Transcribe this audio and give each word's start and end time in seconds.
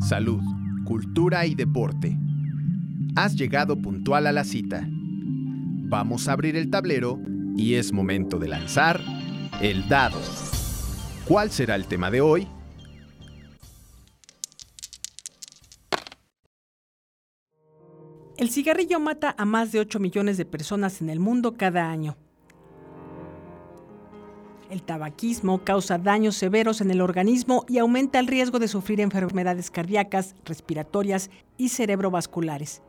salud, 0.00 0.40
cultura 0.84 1.46
y 1.46 1.54
deporte. 1.54 2.18
Has 3.14 3.36
llegado 3.36 3.80
puntual 3.80 4.26
a 4.26 4.32
la 4.32 4.44
cita. 4.44 4.86
Vamos 4.88 6.28
a 6.28 6.32
abrir 6.32 6.56
el 6.56 6.70
tablero 6.70 7.20
y 7.56 7.74
es 7.74 7.92
momento 7.92 8.38
de 8.38 8.48
lanzar 8.48 9.00
el 9.60 9.88
dado. 9.88 10.18
¿Cuál 11.26 11.50
será 11.50 11.76
el 11.76 11.86
tema 11.86 12.10
de 12.10 12.20
hoy? 12.20 12.48
El 18.36 18.50
cigarrillo 18.50 18.98
mata 18.98 19.34
a 19.38 19.44
más 19.44 19.70
de 19.70 19.78
8 19.78 20.00
millones 20.00 20.36
de 20.36 20.46
personas 20.46 21.00
en 21.00 21.10
el 21.10 21.20
mundo 21.20 21.54
cada 21.56 21.90
año. 21.90 22.16
El 24.72 24.82
tabaquismo 24.82 25.62
causa 25.64 25.98
daños 25.98 26.34
severos 26.34 26.80
en 26.80 26.90
el 26.90 27.02
organismo 27.02 27.66
y 27.68 27.76
aumenta 27.76 28.18
el 28.18 28.26
riesgo 28.26 28.58
de 28.58 28.68
sufrir 28.68 29.02
enfermedades 29.02 29.70
cardíacas, 29.70 30.34
respiratorias 30.46 31.28
y 31.58 31.68
cerebrovasculares. 31.68 32.80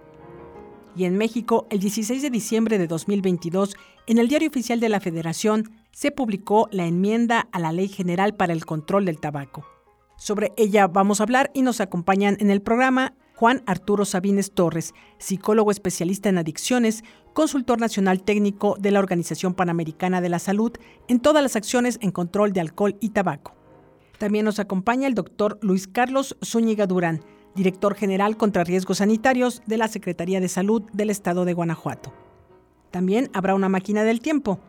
Y 0.95 1.03
en 1.03 1.17
México, 1.17 1.67
el 1.69 1.81
16 1.81 2.21
de 2.21 2.29
diciembre 2.29 2.77
de 2.77 2.87
2022, 2.87 3.75
en 4.07 4.17
el 4.17 4.29
Diario 4.29 4.47
Oficial 4.47 4.79
de 4.79 4.87
la 4.87 5.01
Federación, 5.01 5.71
se 5.91 6.11
publicó 6.11 6.69
la 6.71 6.85
enmienda 6.85 7.49
a 7.51 7.59
la 7.59 7.73
Ley 7.73 7.89
General 7.89 8.33
para 8.33 8.53
el 8.53 8.65
Control 8.65 9.03
del 9.03 9.19
Tabaco. 9.19 9.65
Sobre 10.15 10.53
ella 10.55 10.87
vamos 10.87 11.19
a 11.19 11.23
hablar 11.23 11.51
y 11.53 11.63
nos 11.63 11.81
acompañan 11.81 12.37
en 12.39 12.49
el 12.49 12.61
programa 12.61 13.13
Juan 13.35 13.63
Arturo 13.65 14.05
Sabines 14.05 14.51
Torres, 14.51 14.93
psicólogo 15.17 15.71
especialista 15.71 16.29
en 16.29 16.37
adicciones, 16.37 17.03
consultor 17.33 17.79
nacional 17.79 18.23
técnico 18.23 18.75
de 18.79 18.91
la 18.91 18.99
Organización 18.99 19.53
Panamericana 19.53 20.21
de 20.21 20.29
la 20.29 20.39
Salud 20.39 20.71
en 21.07 21.19
todas 21.19 21.41
las 21.41 21.55
acciones 21.55 21.97
en 22.01 22.11
control 22.11 22.53
de 22.53 22.61
alcohol 22.61 22.95
y 22.99 23.09
tabaco. 23.09 23.55
También 24.19 24.45
nos 24.45 24.59
acompaña 24.59 25.07
el 25.07 25.15
doctor 25.15 25.57
Luis 25.61 25.87
Carlos 25.87 26.37
Zúñiga 26.43 26.85
Durán, 26.85 27.25
director 27.55 27.95
general 27.95 28.37
contra 28.37 28.63
riesgos 28.63 28.99
sanitarios 28.99 29.61
de 29.65 29.77
la 29.77 29.87
Secretaría 29.87 30.39
de 30.39 30.47
Salud 30.47 30.83
del 30.93 31.09
Estado 31.09 31.43
de 31.45 31.53
Guanajuato. 31.53 32.13
También 32.91 33.29
habrá 33.33 33.55
una 33.55 33.69
máquina 33.69 34.03
del 34.03 34.21
tiempo. 34.21 34.59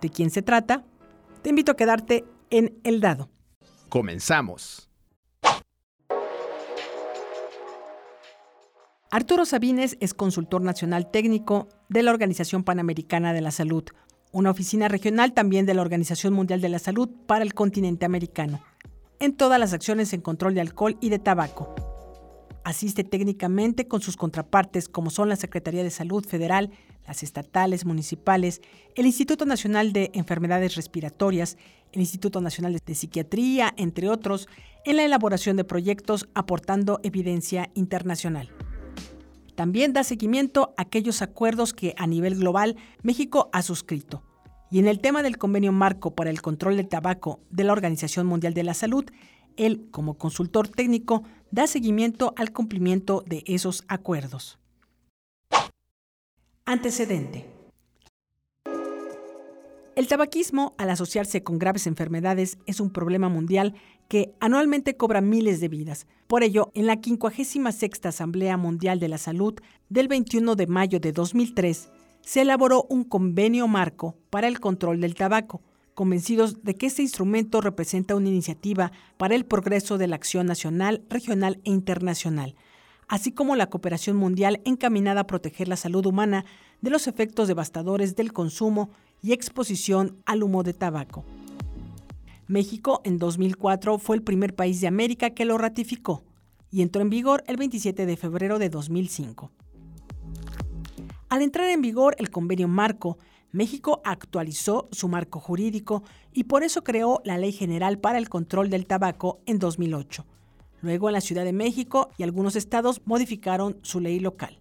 ¿De 0.00 0.08
quién 0.08 0.30
se 0.30 0.42
trata? 0.42 0.84
Te 1.42 1.50
invito 1.50 1.72
a 1.72 1.76
quedarte 1.76 2.24
en 2.50 2.78
el 2.84 3.00
dado. 3.00 3.28
Comenzamos. 3.88 4.88
Arturo 9.12 9.44
Sabines 9.46 9.96
es 10.00 10.14
consultor 10.14 10.62
nacional 10.62 11.10
técnico 11.12 11.68
de 11.88 12.02
la 12.02 12.10
Organización 12.10 12.64
Panamericana 12.64 13.32
de 13.32 13.40
la 13.40 13.52
Salud, 13.52 13.84
una 14.32 14.50
oficina 14.50 14.88
regional 14.88 15.32
también 15.32 15.64
de 15.64 15.74
la 15.74 15.82
Organización 15.82 16.32
Mundial 16.34 16.60
de 16.60 16.68
la 16.68 16.80
Salud 16.80 17.08
para 17.26 17.44
el 17.44 17.54
continente 17.54 18.04
americano, 18.04 18.64
en 19.20 19.36
todas 19.36 19.60
las 19.60 19.72
acciones 19.72 20.12
en 20.12 20.22
control 20.22 20.54
de 20.54 20.60
alcohol 20.60 20.98
y 21.00 21.10
de 21.10 21.20
tabaco. 21.20 21.72
Asiste 22.64 23.04
técnicamente 23.04 23.86
con 23.86 24.00
sus 24.00 24.16
contrapartes 24.16 24.88
como 24.88 25.10
son 25.10 25.28
la 25.28 25.36
Secretaría 25.36 25.84
de 25.84 25.90
Salud 25.90 26.26
Federal, 26.26 26.72
las 27.06 27.22
estatales, 27.22 27.84
municipales, 27.84 28.60
el 28.96 29.06
Instituto 29.06 29.46
Nacional 29.46 29.92
de 29.92 30.10
Enfermedades 30.14 30.74
Respiratorias, 30.74 31.58
el 31.92 32.00
Instituto 32.00 32.40
Nacional 32.40 32.76
de 32.84 32.94
Psiquiatría, 32.96 33.72
entre 33.76 34.08
otros, 34.08 34.48
en 34.84 34.96
la 34.96 35.04
elaboración 35.04 35.56
de 35.56 35.62
proyectos 35.62 36.28
aportando 36.34 36.98
evidencia 37.04 37.70
internacional. 37.74 38.50
También 39.56 39.94
da 39.94 40.04
seguimiento 40.04 40.74
a 40.76 40.82
aquellos 40.82 41.22
acuerdos 41.22 41.72
que 41.72 41.94
a 41.96 42.06
nivel 42.06 42.36
global 42.36 42.76
México 43.02 43.48
ha 43.52 43.62
suscrito. 43.62 44.22
Y 44.70 44.78
en 44.78 44.86
el 44.86 45.00
tema 45.00 45.22
del 45.22 45.38
convenio 45.38 45.72
marco 45.72 46.14
para 46.14 46.28
el 46.28 46.42
control 46.42 46.76
del 46.76 46.88
tabaco 46.88 47.40
de 47.50 47.64
la 47.64 47.72
Organización 47.72 48.26
Mundial 48.26 48.52
de 48.52 48.64
la 48.64 48.74
Salud, 48.74 49.06
él, 49.56 49.88
como 49.90 50.18
consultor 50.18 50.68
técnico, 50.68 51.22
da 51.50 51.66
seguimiento 51.66 52.34
al 52.36 52.52
cumplimiento 52.52 53.24
de 53.26 53.42
esos 53.46 53.84
acuerdos. 53.88 54.58
Antecedente. 56.66 57.46
El 59.94 60.08
tabaquismo, 60.08 60.74
al 60.76 60.90
asociarse 60.90 61.42
con 61.42 61.58
graves 61.58 61.86
enfermedades, 61.86 62.58
es 62.66 62.80
un 62.80 62.90
problema 62.90 63.30
mundial 63.30 63.74
que 64.08 64.34
anualmente 64.40 64.96
cobra 64.96 65.20
miles 65.20 65.60
de 65.60 65.68
vidas. 65.68 66.06
Por 66.26 66.42
ello, 66.42 66.70
en 66.74 66.86
la 66.86 66.98
56 67.02 68.04
Asamblea 68.04 68.56
Mundial 68.56 69.00
de 69.00 69.08
la 69.08 69.18
Salud 69.18 69.54
del 69.88 70.08
21 70.08 70.56
de 70.56 70.66
mayo 70.66 71.00
de 71.00 71.12
2003, 71.12 71.88
se 72.20 72.42
elaboró 72.42 72.86
un 72.88 73.04
convenio 73.04 73.68
marco 73.68 74.16
para 74.30 74.48
el 74.48 74.58
control 74.58 75.00
del 75.00 75.14
tabaco, 75.14 75.62
convencidos 75.94 76.62
de 76.64 76.74
que 76.74 76.86
este 76.86 77.02
instrumento 77.02 77.60
representa 77.60 78.16
una 78.16 78.28
iniciativa 78.28 78.92
para 79.16 79.34
el 79.34 79.46
progreso 79.46 79.96
de 79.96 80.08
la 80.08 80.16
acción 80.16 80.46
nacional, 80.46 81.02
regional 81.08 81.60
e 81.64 81.70
internacional, 81.70 82.56
así 83.08 83.32
como 83.32 83.56
la 83.56 83.68
cooperación 83.68 84.16
mundial 84.16 84.60
encaminada 84.64 85.22
a 85.22 85.26
proteger 85.26 85.68
la 85.68 85.76
salud 85.76 86.04
humana 86.04 86.44
de 86.80 86.90
los 86.90 87.06
efectos 87.06 87.48
devastadores 87.48 88.16
del 88.16 88.32
consumo 88.32 88.90
y 89.22 89.32
exposición 89.32 90.16
al 90.26 90.42
humo 90.42 90.62
de 90.64 90.74
tabaco. 90.74 91.24
México 92.48 93.00
en 93.04 93.18
2004 93.18 93.98
fue 93.98 94.14
el 94.14 94.22
primer 94.22 94.54
país 94.54 94.80
de 94.80 94.86
América 94.86 95.30
que 95.30 95.44
lo 95.44 95.58
ratificó 95.58 96.22
y 96.70 96.82
entró 96.82 97.02
en 97.02 97.10
vigor 97.10 97.42
el 97.48 97.56
27 97.56 98.06
de 98.06 98.16
febrero 98.16 98.60
de 98.60 98.68
2005. 98.68 99.50
Al 101.28 101.42
entrar 101.42 101.68
en 101.70 101.82
vigor 101.82 102.14
el 102.18 102.30
convenio 102.30 102.68
marco, 102.68 103.18
México 103.50 104.00
actualizó 104.04 104.86
su 104.92 105.08
marco 105.08 105.40
jurídico 105.40 106.04
y 106.32 106.44
por 106.44 106.62
eso 106.62 106.84
creó 106.84 107.20
la 107.24 107.36
Ley 107.36 107.50
General 107.50 107.98
para 107.98 108.18
el 108.18 108.28
Control 108.28 108.70
del 108.70 108.86
Tabaco 108.86 109.40
en 109.46 109.58
2008. 109.58 110.24
Luego 110.82 111.08
en 111.08 111.14
la 111.14 111.20
Ciudad 111.20 111.44
de 111.44 111.52
México 111.52 112.10
y 112.16 112.22
algunos 112.22 112.54
estados 112.54 113.02
modificaron 113.06 113.78
su 113.82 113.98
ley 113.98 114.20
local. 114.20 114.56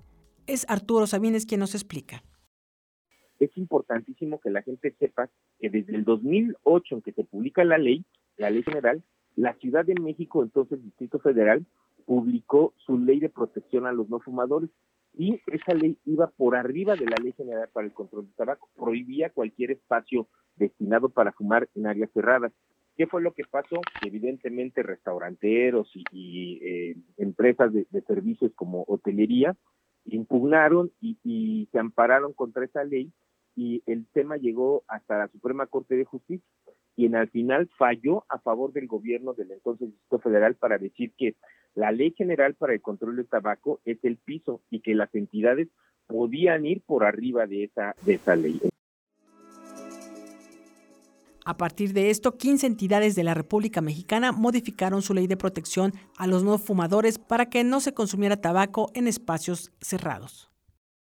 Es 0.48 0.66
Arturo 0.70 1.06
Sabines 1.06 1.46
quien 1.46 1.60
nos 1.60 1.76
explica 1.76 2.24
es 3.40 3.56
importantísimo 3.58 4.40
que 4.40 4.50
la 4.50 4.62
gente 4.62 4.96
sepa 5.00 5.30
que 5.66 5.80
desde 5.80 5.96
el 5.96 6.04
2008 6.04 6.96
en 6.96 7.02
que 7.02 7.12
se 7.12 7.24
publica 7.24 7.64
la 7.64 7.80
ley, 7.80 8.06
la 8.38 8.52
ley 8.52 8.62
general, 8.62 9.02
la 9.36 9.56
Ciudad 9.56 9.84
de 9.84 9.96
México, 9.96 10.44
entonces 10.44 10.84
Distrito 10.84 11.18
Federal, 11.18 11.66
publicó 12.06 12.76
su 12.86 13.00
ley 13.00 13.20
de 13.20 13.30
protección 13.30 13.88
a 13.88 13.92
los 13.92 14.08
no 14.08 14.20
fumadores 14.20 14.70
y 15.18 15.42
esa 15.48 15.74
ley 15.74 15.98
iba 16.06 16.28
por 16.28 16.56
arriba 16.56 16.96
de 16.96 17.06
la 17.06 17.16
ley 17.20 17.32
general 17.32 17.68
para 17.74 17.88
el 17.88 17.94
control 17.94 18.26
del 18.26 18.36
tabaco, 18.36 18.70
prohibía 18.76 19.32
cualquier 19.32 19.72
espacio 19.72 20.28
destinado 20.56 21.10
para 21.10 21.32
fumar 21.32 21.68
en 21.74 21.88
áreas 21.88 22.12
cerradas. 22.14 22.52
¿Qué 22.96 23.08
fue 23.08 23.24
lo 23.24 23.34
que 23.34 23.44
pasó? 23.50 23.82
Evidentemente 24.06 24.84
restauranteros 24.84 25.90
y, 26.12 26.60
eh, 26.62 26.96
empresas 27.18 27.74
de, 27.74 27.88
servicios 28.06 28.52
como 28.54 28.84
hotelería 28.88 29.56
impugnaron 30.06 30.92
y 31.02 31.68
se 31.72 31.80
ampararon 31.80 32.34
contra 32.34 32.66
esa 32.66 32.84
ley 32.84 33.12
y 33.56 33.82
el 33.86 34.06
tema 34.08 34.38
llegó 34.38 34.84
hasta 34.88 35.18
la 35.18 35.28
Suprema 35.30 35.66
Corte 35.68 35.96
de 35.96 36.06
Justicia, 36.06 36.46
quien 36.96 37.16
al 37.16 37.30
final 37.30 37.70
falló 37.78 38.26
a 38.30 38.40
favor 38.40 38.74
del 38.74 38.88
gobierno 38.88 39.34
del 39.34 39.52
entonces 39.52 39.90
Distrito 39.90 40.20
Federal 40.20 40.56
para 40.56 40.78
decir 40.78 41.14
que 41.18 41.36
la 41.74 41.92
Ley 41.92 42.14
General 42.18 42.54
para 42.56 42.74
el 42.74 42.82
Control 42.82 43.16
del 43.18 43.28
Tabaco 43.28 43.82
es 43.86 43.98
el 44.04 44.18
piso 44.18 44.62
y 44.70 44.82
que 44.82 44.96
las 44.96 45.14
entidades 45.14 45.68
podían 46.08 46.66
ir 46.66 46.82
por 46.86 47.04
arriba 47.04 47.48
de 47.48 47.66
esa, 47.66 47.96
de 48.06 48.14
esa 48.14 48.36
ley. 48.36 48.60
A 51.48 51.58
partir 51.58 51.94
de 51.94 52.10
esto, 52.10 52.38
15 52.38 52.66
entidades 52.66 53.14
de 53.14 53.24
la 53.24 53.36
República 53.36 53.80
Mexicana 53.80 54.32
modificaron 54.32 55.04
su 55.04 55.14
ley 55.14 55.28
de 55.28 55.38
protección 55.38 55.92
a 56.18 56.26
los 56.26 56.44
no 56.44 56.58
fumadores 56.58 57.20
para 57.20 57.50
que 57.50 57.64
no 57.64 57.82
se 57.82 57.94
consumiera 57.94 58.42
tabaco 58.42 58.90
en 58.96 59.08
espacios 59.08 59.72
cerrados. 59.80 60.50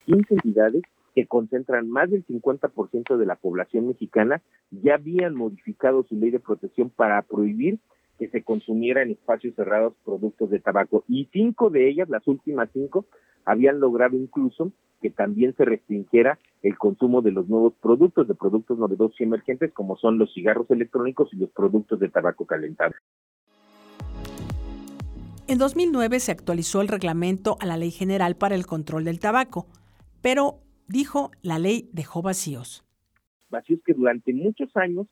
15 0.05 0.35
entidades 0.35 0.83
que 1.15 1.27
concentran 1.27 1.89
más 1.89 2.11
del 2.11 2.27
50% 2.27 3.17
de 3.17 3.27
la 3.27 3.37
población 3.37 3.89
mexicana, 3.89 4.43
ya 4.71 4.95
habían 4.95 5.35
modificado 5.35 6.03
su 6.05 6.17
ley 6.17 6.31
de 6.31 6.41
protección 6.41 6.91
para 6.91 7.23
prohibir 7.23 7.79
que 8.19 8.29
se 8.29 8.43
consumiera 8.43 9.03
en 9.03 9.13
espacios 9.13 9.55
cerrados 9.55 9.95
productos 10.05 10.51
de 10.51 10.61
tabaco. 10.61 11.05
Y 11.09 11.29
cinco 11.33 11.71
de 11.71 11.89
ellas, 11.89 12.09
las 12.09 12.27
últimas 12.27 12.69
cinco, 12.73 13.07
habían 13.45 13.81
logrado 13.81 14.17
incluso 14.17 14.73
que 15.01 15.11
también 15.11 15.55
se 15.57 15.65
restringiera 15.65 16.39
el 16.63 16.79
consumo 16.79 17.21
de 17.21 17.31
los 17.31 17.49
nuevos 17.49 17.75
productos, 17.81 18.27
de 18.27 18.35
productos 18.35 18.79
novedosos 18.79 19.21
y 19.21 19.25
emergentes, 19.25 19.73
como 19.73 19.97
son 19.99 20.19
los 20.19 20.33
cigarros 20.33 20.71
electrónicos 20.71 21.29
y 21.33 21.37
los 21.37 21.51
productos 21.51 22.01
de 22.01 22.09
tabaco 22.09 22.47
calentado. 22.47 22.95
En 25.47 25.59
2009 25.59 26.21
se 26.21 26.33
actualizó 26.33 26.81
el 26.81 26.89
reglamento 26.89 27.59
a 27.61 27.67
la 27.67 27.77
Ley 27.77 27.91
General 27.91 28.35
para 28.35 28.55
el 28.55 28.67
Control 28.67 29.05
del 29.05 29.21
Tabaco, 29.21 29.67
pero 30.23 30.64
dijo, 30.89 31.31
la 31.43 31.59
ley 31.59 31.89
dejó 31.93 32.23
vacíos. 32.23 32.85
Vacíos 33.51 33.81
que 33.85 33.95
durante 33.95 34.33
muchos 34.33 34.77
años 34.77 35.07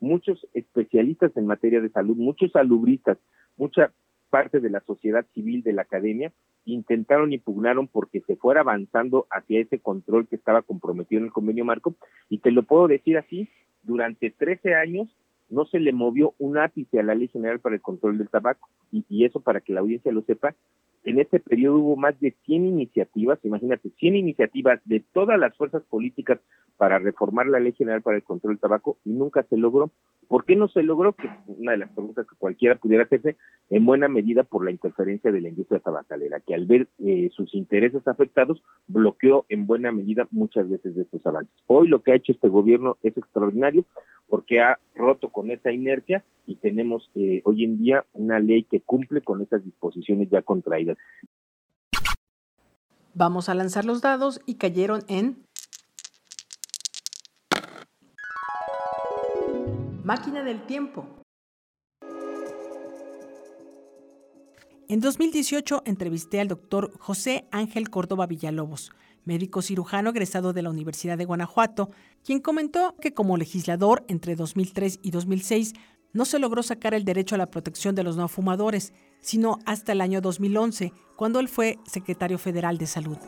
muchos 0.00 0.46
especialistas 0.52 1.36
en 1.36 1.46
materia 1.46 1.80
de 1.80 1.90
salud, 1.90 2.16
muchos 2.16 2.52
salubristas, 2.52 3.18
mucha 3.56 3.92
parte 4.30 4.60
de 4.60 4.70
la 4.70 4.80
sociedad 4.80 5.24
civil, 5.32 5.62
de 5.62 5.72
la 5.72 5.82
academia, 5.82 6.32
intentaron 6.64 7.32
y 7.32 7.38
pugnaron 7.38 7.88
porque 7.88 8.20
se 8.22 8.36
fuera 8.36 8.60
avanzando 8.60 9.26
hacia 9.30 9.60
ese 9.60 9.78
control 9.78 10.26
que 10.26 10.36
estaba 10.36 10.62
comprometido 10.62 11.20
en 11.20 11.26
el 11.26 11.32
convenio 11.32 11.64
marco. 11.64 11.94
Y 12.28 12.38
te 12.38 12.50
lo 12.50 12.62
puedo 12.62 12.88
decir 12.88 13.16
así, 13.16 13.48
durante 13.82 14.30
13 14.30 14.74
años 14.74 15.08
no 15.48 15.66
se 15.66 15.78
le 15.78 15.92
movió 15.92 16.34
un 16.38 16.58
ápice 16.58 16.98
a 16.98 17.02
la 17.02 17.14
Ley 17.14 17.28
General 17.28 17.60
para 17.60 17.76
el 17.76 17.82
Control 17.82 18.18
del 18.18 18.28
Tabaco. 18.28 18.68
Y, 18.90 19.04
y 19.08 19.24
eso, 19.24 19.40
para 19.40 19.60
que 19.60 19.72
la 19.72 19.80
audiencia 19.80 20.10
lo 20.10 20.22
sepa, 20.22 20.54
en 21.04 21.20
este 21.20 21.38
periodo 21.40 21.78
hubo 21.78 21.96
más 21.96 22.18
de 22.20 22.34
100 22.46 22.66
iniciativas, 22.66 23.38
imagínate, 23.44 23.90
100 23.98 24.16
iniciativas 24.16 24.80
de 24.84 25.00
todas 25.12 25.38
las 25.38 25.56
fuerzas 25.56 25.82
políticas 25.84 26.40
para 26.76 26.98
reformar 26.98 27.46
la 27.46 27.60
Ley 27.60 27.72
General 27.72 28.02
para 28.02 28.16
el 28.16 28.22
Control 28.22 28.54
del 28.54 28.60
Tabaco 28.60 28.98
y 29.04 29.10
nunca 29.10 29.42
se 29.44 29.56
logró. 29.56 29.90
¿Por 30.28 30.44
qué 30.44 30.56
no 30.56 30.68
se 30.68 30.82
logró? 30.82 31.12
Que 31.12 31.28
una 31.46 31.72
de 31.72 31.78
las 31.78 31.90
preguntas 31.90 32.26
que 32.26 32.36
cualquiera 32.36 32.76
pudiera 32.76 33.04
hacerse, 33.04 33.36
en 33.70 33.84
buena 33.84 34.08
medida 34.08 34.42
por 34.42 34.64
la 34.64 34.70
interferencia 34.70 35.30
de 35.30 35.40
la 35.40 35.48
industria 35.48 35.80
tabacalera, 35.80 36.40
que 36.40 36.54
al 36.54 36.66
ver 36.66 36.88
eh, 36.98 37.30
sus 37.32 37.54
intereses 37.54 38.06
afectados, 38.08 38.62
bloqueó 38.86 39.44
en 39.48 39.66
buena 39.66 39.92
medida 39.92 40.26
muchas 40.30 40.68
veces 40.68 40.96
estos 40.96 41.24
avances. 41.26 41.54
Hoy 41.66 41.88
lo 41.88 42.02
que 42.02 42.12
ha 42.12 42.16
hecho 42.16 42.32
este 42.32 42.48
gobierno 42.48 42.96
es 43.02 43.16
extraordinario 43.16 43.84
porque 44.28 44.60
ha 44.60 44.78
roto 44.94 45.30
con 45.30 45.50
esa 45.50 45.72
inercia 45.72 46.24
y 46.46 46.56
tenemos 46.56 47.10
eh, 47.14 47.42
hoy 47.44 47.64
en 47.64 47.78
día 47.78 48.04
una 48.12 48.38
ley 48.38 48.64
que 48.64 48.80
cumple 48.80 49.22
con 49.22 49.42
esas 49.42 49.64
disposiciones 49.64 50.28
ya 50.30 50.42
contraídas. 50.42 50.98
Vamos 53.14 53.48
a 53.48 53.54
lanzar 53.54 53.84
los 53.84 54.02
dados 54.02 54.40
y 54.44 54.56
cayeron 54.56 55.02
en 55.08 55.44
Máquina 60.02 60.42
del 60.42 60.66
tiempo. 60.66 61.06
En 64.86 65.00
2018 65.00 65.82
entrevisté 65.86 66.40
al 66.40 66.48
doctor 66.48 66.92
José 66.98 67.46
Ángel 67.50 67.88
Córdoba 67.88 68.26
Villalobos, 68.26 68.92
médico 69.24 69.62
cirujano 69.62 70.10
egresado 70.10 70.52
de 70.52 70.62
la 70.62 70.70
Universidad 70.70 71.18
de 71.18 71.24
Guanajuato, 71.24 71.90
quien 72.24 72.40
comentó 72.40 72.94
que 73.00 73.14
como 73.14 73.36
legislador 73.36 74.04
entre 74.08 74.36
2003 74.36 75.00
y 75.02 75.10
2006 75.10 75.74
no 76.12 76.24
se 76.24 76.38
logró 76.38 76.62
sacar 76.62 76.94
el 76.94 77.04
derecho 77.04 77.34
a 77.34 77.38
la 77.38 77.50
protección 77.50 77.94
de 77.94 78.04
los 78.04 78.16
no 78.16 78.28
fumadores, 78.28 78.92
sino 79.20 79.58
hasta 79.66 79.92
el 79.92 80.00
año 80.00 80.20
2011, 80.20 80.92
cuando 81.16 81.40
él 81.40 81.48
fue 81.48 81.78
secretario 81.86 82.38
federal 82.38 82.78
de 82.78 82.86
salud. 82.86 83.18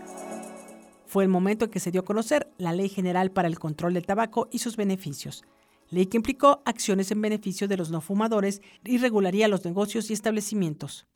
Fue 1.07 1.25
el 1.25 1.31
momento 1.31 1.65
en 1.65 1.71
que 1.71 1.81
se 1.81 1.91
dio 1.91 2.03
a 2.03 2.05
conocer 2.05 2.49
la 2.59 2.73
Ley 2.73 2.89
General 2.89 3.31
para 3.31 3.49
el 3.49 3.59
Control 3.59 3.95
del 3.95 4.07
Tabaco 4.07 4.49
y 4.53 4.59
sus 4.59 4.77
beneficios, 4.77 5.45
ley 5.91 6.07
que 6.07 6.17
implicó 6.17 6.63
acciones 6.65 7.11
en 7.11 7.21
beneficio 7.21 7.69
de 7.69 7.77
los 7.77 7.91
no 7.91 8.01
fumadores 8.01 8.61
y 8.85 8.99
regularía 8.99 9.49
los 9.49 9.65
negocios 9.65 10.11
y 10.11 10.13
establecimientos. 10.13 11.07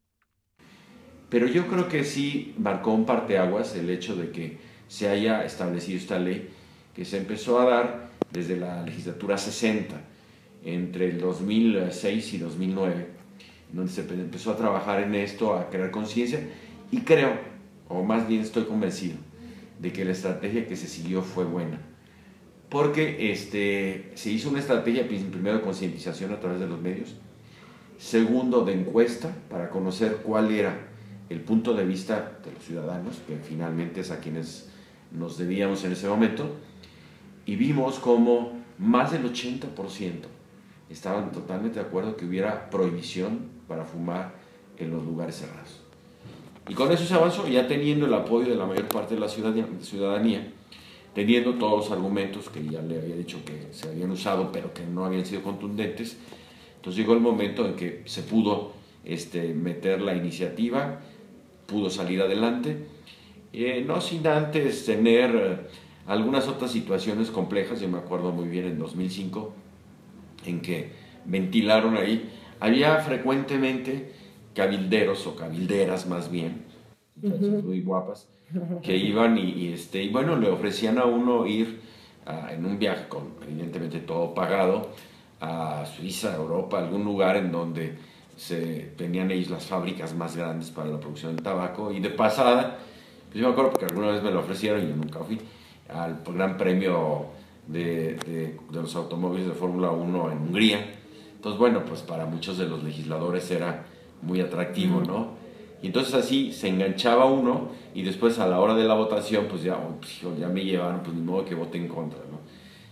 Pero 1.29 1.47
yo 1.47 1.69
creo 1.69 1.88
que 1.88 2.05
sí 2.05 2.55
marcó 2.59 2.93
un 2.93 3.06
parteaguas 3.06 3.77
el 3.77 3.91
hecho 3.91 4.17
de 4.17 4.31
que 4.31 4.69
se 4.90 5.08
haya 5.08 5.44
establecido 5.44 5.98
esta 5.98 6.19
ley 6.19 6.48
que 6.96 7.04
se 7.04 7.16
empezó 7.16 7.60
a 7.60 7.64
dar 7.64 8.10
desde 8.32 8.56
la 8.56 8.82
legislatura 8.82 9.38
60, 9.38 9.94
entre 10.64 11.10
el 11.10 11.20
2006 11.20 12.34
y 12.34 12.38
2009, 12.38 13.06
donde 13.72 13.92
se 13.92 14.00
empezó 14.00 14.50
a 14.50 14.56
trabajar 14.56 15.00
en 15.00 15.14
esto, 15.14 15.54
a 15.54 15.70
crear 15.70 15.92
conciencia, 15.92 16.40
y 16.90 17.02
creo, 17.02 17.38
o 17.88 18.02
más 18.02 18.26
bien 18.26 18.40
estoy 18.40 18.64
convencido, 18.64 19.14
de 19.78 19.92
que 19.92 20.04
la 20.04 20.10
estrategia 20.10 20.66
que 20.66 20.75
se 20.75 20.88
siguió 20.88 21.22
fue 21.22 21.44
buena. 21.44 21.81
Porque 22.69 23.31
este, 23.31 24.10
se 24.16 24.32
hizo 24.32 24.50
una 24.50 24.58
estrategia, 24.58 25.06
primero 25.06 25.58
de 25.58 25.62
concientización 25.62 26.32
a 26.32 26.40
través 26.40 26.58
de 26.58 26.66
los 26.66 26.81
medios, 26.81 27.14
segundo 27.96 28.64
de 28.64 28.72
encuesta 28.72 29.32
para 29.48 29.70
conocer 29.70 30.16
cuál 30.25 30.50
era 30.50 30.76
el 31.28 31.40
punto 31.43 31.75
de 31.75 31.84
vista 31.84 32.40
de 32.44 32.50
los 32.50 32.64
ciudadanos, 32.64 33.22
que 33.28 33.36
finalmente 33.36 34.00
es 34.00 34.10
a 34.10 34.19
quienes 34.19 34.69
nos 35.12 35.38
debíamos 35.38 35.84
en 35.84 35.92
ese 35.92 36.08
momento, 36.08 36.56
y 37.46 37.56
vimos 37.56 37.98
como 37.98 38.52
más 38.78 39.12
del 39.12 39.24
80% 39.24 40.40
estaban 40.90 41.30
totalmente 41.30 41.78
de 41.78 41.86
acuerdo 41.86 42.16
que 42.16 42.24
hubiera 42.24 42.68
prohibición 42.68 43.48
para 43.68 43.84
fumar 43.84 44.34
en 44.76 44.90
los 44.90 45.04
lugares 45.04 45.36
cerrados. 45.36 45.80
Y 46.68 46.74
con 46.74 46.90
eso 46.92 47.04
se 47.04 47.14
avanzó, 47.14 47.48
ya 47.48 47.66
teniendo 47.66 48.06
el 48.06 48.14
apoyo 48.14 48.50
de 48.50 48.56
la 48.56 48.66
mayor 48.66 48.88
parte 48.88 49.14
de 49.14 49.20
la 49.20 49.28
ciudadanía, 49.28 50.52
teniendo 51.14 51.54
todos 51.54 51.84
los 51.84 51.92
argumentos 51.92 52.48
que 52.48 52.64
ya 52.64 52.82
le 52.82 52.98
había 52.98 53.16
dicho 53.16 53.38
que 53.44 53.68
se 53.72 53.88
habían 53.88 54.10
usado, 54.10 54.50
pero 54.52 54.74
que 54.74 54.84
no 54.84 55.04
habían 55.04 55.24
sido 55.24 55.42
contundentes. 55.42 56.16
Entonces 56.76 56.98
llegó 56.98 57.14
el 57.14 57.20
momento 57.20 57.66
en 57.66 57.74
que 57.74 58.02
se 58.06 58.22
pudo 58.22 58.72
este, 59.04 59.54
meter 59.54 60.00
la 60.00 60.14
iniciativa, 60.14 61.00
pudo 61.66 61.90
salir 61.90 62.20
adelante 62.22 62.86
eh, 63.52 63.85
no 63.87 64.00
sin 64.00 64.26
antes 64.26 64.85
tener 64.85 65.35
eh, 65.35 65.56
algunas 66.06 66.49
otras 66.49 66.70
situaciones 66.70 67.31
complejas, 67.31 67.81
yo 67.81 67.88
me 67.88 67.99
acuerdo 67.99 68.32
muy 68.32 68.49
bien 68.49 68.67
en 68.67 68.79
2005, 68.79 69.52
en 70.47 70.61
que 70.61 70.93
ventilaron 71.25 71.97
ahí, 71.97 72.31
había 72.61 72.97
frecuentemente 72.99 74.12
cabilderos 74.55 75.26
o 75.26 75.37
cabilderas 75.37 76.06
más 76.06 76.31
bien, 76.31 76.64
muy 77.17 77.82
guapas, 77.82 78.29
que 78.82 78.97
iban 78.97 79.38
y, 79.38 79.69
este, 79.69 80.03
y 80.03 80.08
bueno, 80.08 80.37
le 80.37 80.49
ofrecían 80.49 80.99
a 80.99 81.05
uno 81.05 81.46
ir 81.46 81.81
en 82.50 82.64
un 82.64 82.79
viaje 82.79 83.08
con 83.08 83.35
evidentemente 83.43 83.99
todo 83.99 84.35
pagado 84.35 84.91
a 85.41 85.85
Suiza, 85.87 86.37
Europa, 86.37 86.79
algún 86.79 87.05
lugar 87.05 87.37
en 87.37 87.50
donde 87.50 87.94
se 88.37 88.93
tenían 88.96 89.31
ellos 89.31 89.50
las 89.50 89.67
fábricas 89.67 90.14
más 90.14 90.37
grandes 90.37 90.70
para 90.70 90.91
la 90.91 91.00
producción 91.00 91.37
de 91.37 91.43
tabaco. 91.43 91.93
Y 91.93 92.00
de 92.00 92.11
pasada 92.11 92.79
pues 93.31 93.41
yo 93.41 93.47
me 93.47 93.53
acuerdo 93.53 93.71
porque 93.71 93.87
alguna 93.87 94.09
vez 94.09 94.23
me 94.23 94.31
lo 94.32 94.41
ofrecieron 94.41 94.85
y 94.85 94.88
yo 94.88 94.97
nunca 94.97 95.21
fui 95.21 95.38
al 95.88 96.23
Gran 96.35 96.56
Premio 96.56 97.27
de, 97.67 98.15
de, 98.27 98.59
los 98.73 98.94
automóviles 98.97 99.47
de 99.47 99.53
Fórmula 99.53 99.91
1 99.91 100.32
en 100.32 100.38
Hungría. 100.38 100.85
Entonces, 101.37 101.59
bueno, 101.59 101.85
pues 101.85 102.00
para 102.03 102.27
muchos 102.27 102.59
de 102.59 102.67
los 102.67 102.82
legisladores 102.82 103.50
era 103.50 103.87
muy 104.23 104.41
atractivo, 104.41 105.00
¿no? 105.00 105.38
Y 105.82 105.87
entonces 105.87 106.15
así 106.15 106.53
se 106.53 106.69
enganchaba 106.69 107.25
uno 107.25 107.69
y 107.94 108.03
después 108.03 108.38
a 108.38 108.47
la 108.47 108.61
hora 108.61 108.75
de 108.75 108.85
la 108.85 108.94
votación, 108.94 109.47
pues 109.49 109.62
ya, 109.62 109.77
oh, 109.77 109.97
pues, 110.00 110.21
ya 110.38 110.49
me 110.49 110.65
llevaron, 110.65 111.00
pues 111.03 111.17
ni 111.17 111.23
modo 111.23 111.44
que 111.44 111.55
vote 111.55 111.79
en 111.79 111.88
contra, 111.88 112.19
¿no? 112.31 112.41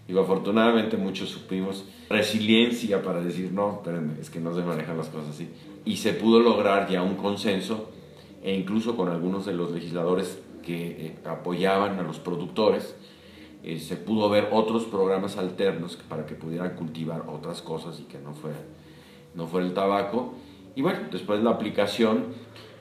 Digo, 0.07 0.21
afortunadamente 0.21 0.97
muchos 0.97 1.29
supimos 1.29 1.85
resiliencia 2.09 3.03
para 3.03 3.21
decir, 3.21 3.53
no, 3.53 3.75
espérenme, 3.75 4.15
es 4.19 4.31
que 4.31 4.41
no 4.41 4.55
se 4.55 4.63
manejan 4.63 4.97
las 4.97 5.09
cosas 5.09 5.35
así. 5.35 5.51
Y 5.85 5.97
se 5.97 6.15
pudo 6.15 6.41
lograr 6.41 6.89
ya 6.89 7.03
un 7.03 7.17
consenso 7.17 7.91
e 8.43 8.55
incluso 8.55 8.97
con 8.97 9.09
algunos 9.09 9.47
de 9.47 9.53
los 9.53 9.71
legisladores 9.71 10.39
que 10.63 11.07
eh, 11.07 11.19
apoyaban 11.25 11.99
a 11.99 12.03
los 12.03 12.19
productores, 12.19 12.95
eh, 13.63 13.81
se 13.81 13.97
pudo 13.97 14.29
ver 14.29 14.49
otros 14.53 14.85
programas 14.85 15.37
alternos 15.37 15.97
para 15.97 16.27
que 16.27 16.35
pudieran 16.35 16.77
cultivar 16.77 17.25
otras 17.29 17.63
cosas 17.63 17.99
y 18.01 18.05
que 18.05 18.19
no 18.19 18.35
fuera, 18.35 18.59
no 19.35 19.47
fuera 19.47 19.67
el 19.67 19.75
tabaco. 19.75 20.35
Y 20.77 20.83
bueno, 20.83 21.01
después 21.11 21.43
la 21.43 21.51
aplicación 21.51 22.27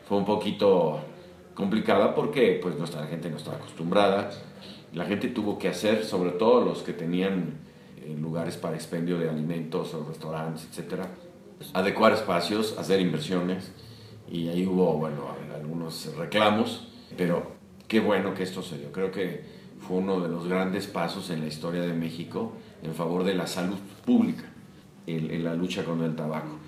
fue 0.07 0.17
un 0.17 0.25
poquito 0.25 0.99
complicada 1.55 2.13
porque 2.13 2.59
pues 2.61 2.77
nuestra 2.77 3.07
gente 3.07 3.29
no 3.29 3.37
estaba 3.37 3.57
acostumbrada. 3.57 4.29
La 4.93 5.05
gente 5.05 5.29
tuvo 5.29 5.57
que 5.57 5.67
hacer, 5.67 6.05
sobre 6.05 6.31
todo 6.31 6.63
los 6.63 6.83
que 6.83 6.93
tenían 6.93 7.57
eh, 7.97 8.15
lugares 8.19 8.55
para 8.57 8.75
expendio 8.75 9.17
de 9.17 9.29
alimentos 9.29 9.93
o 9.93 10.05
restaurantes, 10.07 10.67
etcétera, 10.69 11.09
adecuar 11.73 12.13
espacios, 12.13 12.77
hacer 12.77 13.01
inversiones 13.01 13.71
y 14.29 14.47
ahí 14.49 14.65
hubo, 14.65 14.93
bueno, 14.93 15.25
algunos 15.53 16.13
reclamos, 16.17 16.87
pero 17.15 17.51
qué 17.87 17.99
bueno 17.99 18.33
que 18.33 18.43
esto 18.43 18.61
se 18.61 18.77
dio. 18.77 18.91
Creo 18.91 19.11
que 19.11 19.43
fue 19.79 19.97
uno 19.97 20.19
de 20.19 20.29
los 20.29 20.47
grandes 20.47 20.87
pasos 20.87 21.29
en 21.29 21.41
la 21.41 21.47
historia 21.47 21.81
de 21.81 21.93
México 21.93 22.53
en 22.83 22.93
favor 22.93 23.23
de 23.23 23.35
la 23.35 23.47
salud 23.47 23.77
pública, 24.05 24.43
en, 25.05 25.43
la 25.43 25.53
lucha 25.53 25.83
contra 25.83 26.05
el 26.05 26.15
tabaco. 26.15 26.59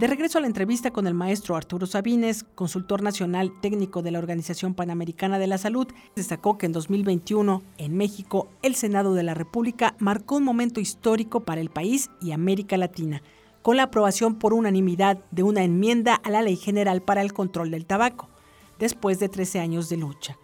De 0.00 0.06
regreso 0.06 0.38
a 0.38 0.40
la 0.40 0.46
entrevista 0.46 0.92
con 0.92 1.06
el 1.06 1.12
maestro 1.12 1.56
Arturo 1.56 1.84
Sabines, 1.84 2.46
consultor 2.54 3.02
nacional 3.02 3.52
técnico 3.60 4.00
de 4.00 4.10
la 4.10 4.18
Organización 4.18 4.72
Panamericana 4.72 5.38
de 5.38 5.46
la 5.46 5.58
Salud, 5.58 5.88
destacó 6.16 6.56
que 6.56 6.64
en 6.64 6.72
2021, 6.72 7.62
en 7.76 7.96
México, 7.98 8.48
el 8.62 8.76
Senado 8.76 9.12
de 9.12 9.24
la 9.24 9.34
República 9.34 9.96
marcó 9.98 10.36
un 10.36 10.44
momento 10.44 10.80
histórico 10.80 11.40
para 11.40 11.60
el 11.60 11.68
país 11.68 12.08
y 12.22 12.32
América 12.32 12.78
Latina, 12.78 13.22
con 13.60 13.76
la 13.76 13.82
aprobación 13.82 14.36
por 14.36 14.54
unanimidad 14.54 15.18
de 15.32 15.42
una 15.42 15.64
enmienda 15.64 16.14
a 16.14 16.30
la 16.30 16.40
Ley 16.40 16.56
General 16.56 17.02
para 17.02 17.20
el 17.20 17.34
Control 17.34 17.70
del 17.70 17.84
Tabaco, 17.84 18.30
después 18.78 19.18
de 19.18 19.28
13 19.28 19.60
años 19.60 19.90
de 19.90 19.98
lucha. 19.98 20.38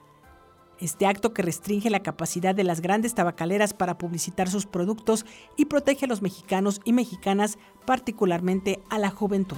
Este 0.81 1.07
acto 1.07 1.33
que 1.33 1.43
restringe 1.43 1.89
la 1.89 2.03
capacidad 2.03 2.55
de 2.55 2.65
las 2.65 2.81
grandes 2.81 3.15
tabacaleras 3.15 3.73
para 3.73 3.97
publicitar 3.97 4.51
sus 4.51 4.67
productos 4.67 5.25
y 5.57 5.67
protege 5.67 6.05
a 6.05 6.09
los 6.09 6.21
mexicanos 6.21 6.81
y 6.85 6.93
mexicanas, 6.93 7.57
particularmente 7.87 8.81
a 8.91 8.99
la 8.99 9.11
juventud. 9.11 9.57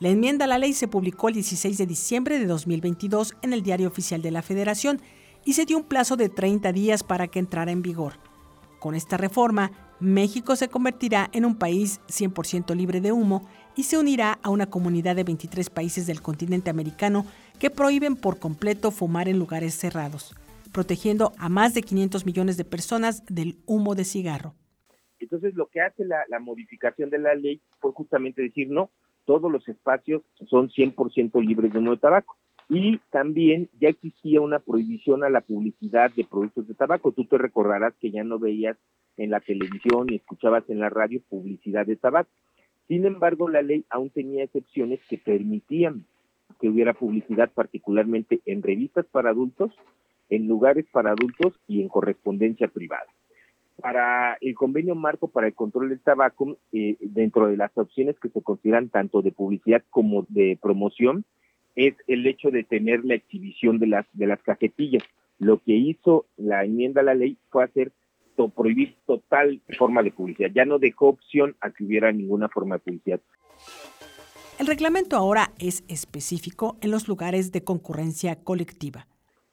La 0.00 0.08
enmienda 0.08 0.46
a 0.46 0.48
la 0.48 0.58
ley 0.58 0.72
se 0.72 0.88
publicó 0.88 1.28
el 1.28 1.34
16 1.34 1.76
de 1.76 1.86
diciembre 1.86 2.38
de 2.38 2.46
2022 2.46 3.34
en 3.42 3.52
el 3.52 3.62
Diario 3.62 3.88
Oficial 3.88 4.22
de 4.22 4.30
la 4.30 4.42
Federación 4.42 5.00
y 5.44 5.52
se 5.52 5.66
dio 5.66 5.76
un 5.76 5.84
plazo 5.84 6.16
de 6.16 6.30
30 6.30 6.72
días 6.72 7.02
para 7.02 7.28
que 7.28 7.38
entrara 7.38 7.70
en 7.70 7.82
vigor. 7.82 8.14
Con 8.80 8.94
esta 8.94 9.16
reforma, 9.16 9.72
México 10.00 10.56
se 10.56 10.68
convertirá 10.68 11.30
en 11.32 11.44
un 11.44 11.54
país 11.54 12.00
100% 12.08 12.74
libre 12.74 13.00
de 13.00 13.12
humo 13.12 13.46
y 13.76 13.84
se 13.84 13.96
unirá 13.96 14.38
a 14.42 14.50
una 14.50 14.66
comunidad 14.66 15.16
de 15.16 15.24
23 15.24 15.70
países 15.70 16.06
del 16.06 16.20
continente 16.20 16.70
americano 16.70 17.24
que 17.58 17.70
prohíben 17.70 18.16
por 18.16 18.38
completo 18.38 18.90
fumar 18.90 19.28
en 19.28 19.38
lugares 19.38 19.74
cerrados, 19.74 20.34
protegiendo 20.72 21.32
a 21.38 21.48
más 21.48 21.74
de 21.74 21.82
500 21.82 22.26
millones 22.26 22.56
de 22.56 22.64
personas 22.64 23.24
del 23.26 23.56
humo 23.66 23.94
de 23.94 24.04
cigarro. 24.04 24.54
Entonces, 25.18 25.54
lo 25.54 25.66
que 25.66 25.80
hace 25.80 26.04
la, 26.04 26.38
modificación 26.40 27.10
de 27.10 27.18
la 27.18 27.34
ley 27.34 27.60
fue 27.80 27.92
justamente 27.92 28.42
decir, 28.42 28.68
no, 28.68 28.90
todos 29.24 29.50
los 29.50 29.66
espacios 29.68 30.22
son 30.48 30.68
100% 30.68 31.42
libres 31.44 31.72
de 31.72 31.78
humo 31.78 31.92
de 31.92 31.98
tabaco. 31.98 32.36
Y 32.68 32.98
también 33.10 33.68
ya 33.78 33.88
existía 33.88 34.40
una 34.40 34.58
prohibición 34.58 35.22
a 35.22 35.30
la 35.30 35.42
publicidad 35.42 36.10
de 36.14 36.24
productos 36.24 36.66
de 36.66 36.74
tabaco. 36.74 37.12
Tú 37.12 37.26
te 37.26 37.38
recordarás 37.38 37.94
que 38.00 38.10
ya 38.10 38.24
no 38.24 38.38
veías 38.38 38.76
en 39.16 39.30
la 39.30 39.40
televisión 39.40 40.06
y 40.10 40.16
escuchabas 40.16 40.68
en 40.68 40.80
la 40.80 40.90
radio 40.90 41.20
publicidad 41.28 41.86
de 41.86 41.96
tabaco. 41.96 42.30
Sin 42.88 43.06
embargo, 43.06 43.48
la 43.48 43.62
ley 43.62 43.84
aún 43.90 44.10
tenía 44.10 44.44
excepciones 44.44 45.00
que 45.08 45.18
permitían 45.18 46.06
que 46.60 46.68
hubiera 46.68 46.94
publicidad, 46.94 47.50
particularmente 47.52 48.40
en 48.46 48.62
revistas 48.62 49.06
para 49.06 49.30
adultos, 49.30 49.72
en 50.30 50.46
lugares 50.48 50.86
para 50.92 51.10
adultos 51.10 51.54
y 51.68 51.82
en 51.82 51.88
correspondencia 51.88 52.68
privada. 52.68 53.06
Para 53.80 54.38
el 54.40 54.54
convenio 54.54 54.94
marco 54.94 55.28
para 55.28 55.48
el 55.48 55.54
control 55.54 55.88
del 55.88 56.00
tabaco, 56.00 56.56
eh, 56.72 56.96
dentro 57.00 57.48
de 57.48 57.56
las 57.56 57.76
opciones 57.76 58.18
que 58.20 58.28
se 58.28 58.42
consideran 58.42 58.88
tanto 58.88 59.20
de 59.20 59.32
publicidad 59.32 59.82
como 59.90 60.24
de 60.28 60.58
promoción, 60.60 61.24
es 61.74 61.94
el 62.06 62.26
hecho 62.26 62.50
de 62.50 62.62
tener 62.62 63.04
la 63.04 63.14
exhibición 63.14 63.78
de 63.78 63.88
las, 63.88 64.06
de 64.12 64.26
las 64.26 64.40
cajetillas. 64.42 65.02
Lo 65.38 65.58
que 65.58 65.72
hizo 65.72 66.26
la 66.36 66.64
enmienda 66.64 67.00
a 67.00 67.04
la 67.04 67.14
ley 67.14 67.36
fue 67.50 67.64
hacer 67.64 67.92
prohibir 68.54 68.96
total 69.06 69.60
forma 69.78 70.02
de 70.02 70.10
publicidad. 70.10 70.50
Ya 70.54 70.64
no 70.64 70.78
dejó 70.78 71.08
opción 71.08 71.56
a 71.60 71.70
que 71.70 71.84
hubiera 71.84 72.12
ninguna 72.12 72.48
forma 72.48 72.76
de 72.76 72.80
publicidad. 72.80 73.20
El 74.56 74.68
reglamento 74.68 75.16
ahora 75.16 75.50
es 75.58 75.84
específico 75.88 76.76
en 76.80 76.92
los 76.92 77.08
lugares 77.08 77.50
de 77.50 77.64
concurrencia 77.64 78.36
colectiva. 78.36 79.08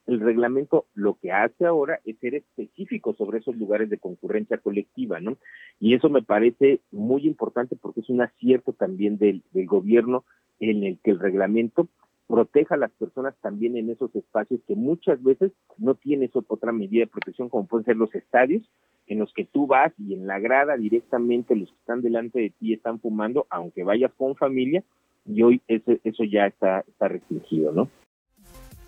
El 0.06 0.20
reglamento 0.20 0.86
lo 0.94 1.16
que 1.16 1.32
hace 1.32 1.66
ahora 1.66 2.00
es 2.06 2.20
ser 2.20 2.36
específico 2.36 3.16
sobre 3.16 3.40
esos 3.40 3.56
lugares 3.56 3.90
de 3.90 3.98
concurrencia 3.98 4.60
colectiva, 4.60 5.20
¿no? 5.20 5.38
Y 5.80 5.96
eso 5.96 6.10
me 6.10 6.22
parece 6.22 6.82
muy 6.92 7.26
importante 7.26 7.76
porque 7.76 8.02
es 8.02 8.10
un 8.10 8.22
acierto 8.22 8.74
también 8.74 9.18
del, 9.18 9.44
gobierno 9.54 10.24
en 10.60 10.84
el 10.84 11.00
que 11.00 11.12
el 11.12 11.20
reglamento 11.20 11.88
proteja 12.28 12.76
a 12.76 12.78
las 12.78 12.92
personas 12.92 13.36
también 13.42 13.78
en 13.78 13.90
esos 13.90 14.16
espacios 14.16 14.62
que 14.68 14.76
muchas 14.76 15.22
veces 15.24 15.52
no 15.78 15.96
tienes 15.96 16.30
otra 16.36 16.72
medida 16.72 17.02
de 17.02 17.12
protección 17.12 17.50
como 17.50 17.66
pueden 17.66 17.86
ser 17.86 17.98
los 17.98 18.14
estadios 18.14 18.64
en 19.08 19.20
los 19.20 19.34
que 19.34 19.46
tú 19.46 19.68
vas 19.68 19.94
y 19.98 20.14
en 20.14 20.28
la 20.28 20.40
grada 20.40 20.78
directamente 20.78 21.56
los 21.56 21.70
que 21.70 21.78
están 21.80 22.02
delante 22.02 22.40
de 22.40 22.50
ti 22.52 22.74
están 22.74 23.00
fumando 23.00 23.48
aunque 23.50 23.84
vayas 23.84 24.12
con 24.18 24.36
familia 24.36 24.84
y 25.26 25.42
hoy 25.44 25.62
eso, 25.68 25.94
eso 26.04 26.24
ya 26.24 26.48
está, 26.48 26.80
está 26.88 27.08
restringido, 27.08 27.72
¿no? 27.72 27.90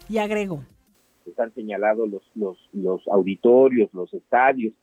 Y 0.10 0.18
agrego. 0.18 0.64
Están 1.26 1.54
señalados 1.54 2.10
los, 2.10 2.24
los, 2.36 2.58
los 2.74 3.08
auditorios, 3.08 3.90
los 3.94 4.14
estadios, 4.14 4.74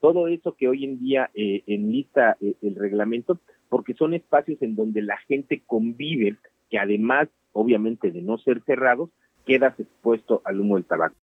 todo 0.00 0.28
eso 0.28 0.54
que 0.54 0.68
hoy 0.68 0.84
en 0.84 0.98
día 0.98 1.30
eh, 1.34 1.62
enlista 1.66 2.36
eh, 2.40 2.54
el 2.62 2.74
reglamento, 2.74 3.38
porque 3.68 3.94
son 3.94 4.14
espacios 4.14 4.60
en 4.62 4.74
donde 4.74 5.02
la 5.02 5.18
gente 5.28 5.62
convive, 5.66 6.36
que 6.70 6.78
además 6.78 7.28
obviamente 7.52 8.10
de 8.10 8.22
no 8.22 8.38
ser 8.38 8.62
cerrados, 8.64 9.10
quedas 9.44 9.78
expuesto 9.78 10.40
al 10.44 10.60
humo 10.60 10.76
del 10.76 10.84
tabaco. 10.84 11.16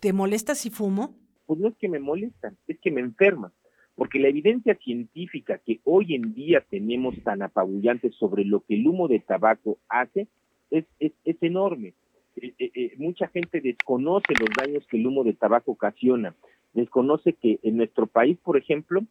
¿Te 0.00 0.14
molesta 0.14 0.54
si 0.54 0.70
fumo? 0.70 1.14
Pues 1.46 1.60
no 1.60 1.68
es 1.68 1.76
que 1.76 1.88
me 1.88 1.98
molesta, 1.98 2.54
es 2.66 2.78
que 2.80 2.90
me 2.90 3.02
enferma, 3.02 3.52
porque 3.96 4.18
la 4.18 4.28
evidencia 4.28 4.74
científica 4.76 5.58
que 5.58 5.80
hoy 5.84 6.14
en 6.14 6.32
día 6.32 6.64
tenemos 6.70 7.22
tan 7.22 7.42
apabullante 7.42 8.10
sobre 8.12 8.44
lo 8.46 8.60
que 8.60 8.76
el 8.76 8.86
humo 8.86 9.08
de 9.08 9.20
tabaco 9.20 9.78
hace 9.88 10.26
es, 10.70 10.86
es, 10.98 11.12
enorme. 11.42 11.92
Eh, 12.36 12.54
eh, 12.58 12.70
eh, 12.74 12.92
mucha 12.96 13.26
gente 13.28 13.60
desconoce 13.60 14.32
los 14.38 14.48
daños 14.56 14.86
que 14.86 14.96
el 14.96 15.06
humo 15.06 15.22
de 15.22 15.34
tabaco 15.34 15.72
ocasiona, 15.72 16.34
desconoce 16.72 17.34
que 17.34 17.58
en 17.62 17.76
nuestro 17.76 18.06
país, 18.06 18.38
por 18.42 18.56
ejemplo, 18.56 19.04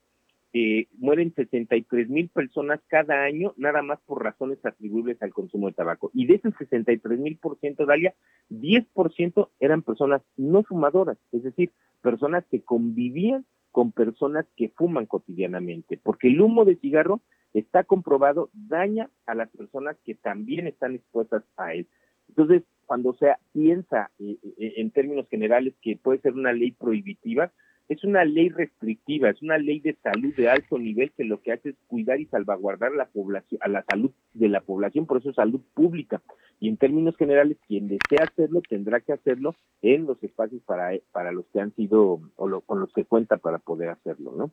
eh, 0.53 0.87
mueren 0.97 1.33
63 1.35 2.09
mil 2.09 2.29
personas 2.29 2.79
cada 2.87 3.23
año, 3.23 3.53
nada 3.57 3.81
más 3.83 3.99
por 4.05 4.23
razones 4.23 4.57
atribuibles 4.65 5.21
al 5.21 5.33
consumo 5.33 5.67
de 5.67 5.73
tabaco. 5.73 6.09
Y 6.13 6.25
de 6.25 6.35
esos 6.35 6.53
63 6.57 7.19
mil 7.19 7.37
por 7.37 7.59
ciento, 7.59 7.85
Dalia, 7.85 8.15
10 8.49 8.87
por 8.93 9.13
ciento 9.13 9.51
eran 9.59 9.83
personas 9.83 10.21
no 10.37 10.63
fumadoras, 10.63 11.17
es 11.31 11.43
decir, 11.43 11.71
personas 12.01 12.45
que 12.49 12.61
convivían 12.61 13.45
con 13.71 13.91
personas 13.91 14.45
que 14.55 14.69
fuman 14.69 15.05
cotidianamente, 15.05 15.99
porque 16.01 16.29
el 16.29 16.41
humo 16.41 16.65
de 16.65 16.77
cigarro 16.77 17.21
está 17.53 17.83
comprobado 17.83 18.49
daña 18.53 19.09
a 19.25 19.35
las 19.35 19.49
personas 19.49 19.97
que 20.03 20.15
también 20.15 20.67
están 20.67 20.95
expuestas 20.95 21.43
a 21.57 21.73
él. 21.73 21.87
Entonces, 22.27 22.63
cuando 22.85 23.13
se 23.13 23.33
piensa 23.53 24.11
eh, 24.19 24.37
eh, 24.57 24.73
en 24.77 24.91
términos 24.91 25.27
generales 25.29 25.75
que 25.81 25.97
puede 25.97 26.19
ser 26.21 26.33
una 26.33 26.53
ley 26.53 26.71
prohibitiva, 26.71 27.51
es 27.89 28.03
una 28.03 28.23
ley 28.23 28.49
restrictiva, 28.49 29.31
es 29.31 29.41
una 29.41 29.57
ley 29.57 29.79
de 29.79 29.95
salud 30.03 30.33
de 30.35 30.47
alto 30.47 30.77
nivel 30.77 31.11
que 31.11 31.23
lo 31.23 31.41
que 31.41 31.53
hace 31.53 31.69
es 31.69 31.75
cuidar 31.87 32.19
y 32.19 32.27
salvaguardar 32.27 32.91
la 32.91 33.07
población, 33.07 33.59
a 33.63 33.67
la 33.67 33.83
salud 33.89 34.11
de 34.33 34.47
la 34.47 34.61
población, 34.61 35.07
por 35.07 35.17
eso 35.17 35.31
es 35.31 35.35
salud 35.35 35.59
pública. 35.73 36.21
Y 36.59 36.69
en 36.69 36.77
términos 36.77 37.17
generales, 37.17 37.57
quien 37.67 37.87
desea 37.87 38.25
hacerlo 38.31 38.61
tendrá 38.69 38.99
que 38.99 39.13
hacerlo 39.13 39.55
en 39.81 40.05
los 40.05 40.23
espacios 40.23 40.61
para, 40.63 40.91
para 41.11 41.31
los 41.31 41.45
que 41.47 41.61
han 41.61 41.73
sido 41.75 42.21
o 42.35 42.61
con 42.61 42.79
los 42.79 42.93
que 42.93 43.05
cuenta 43.05 43.37
para 43.37 43.57
poder 43.57 43.89
hacerlo, 43.89 44.33
¿no? 44.37 44.51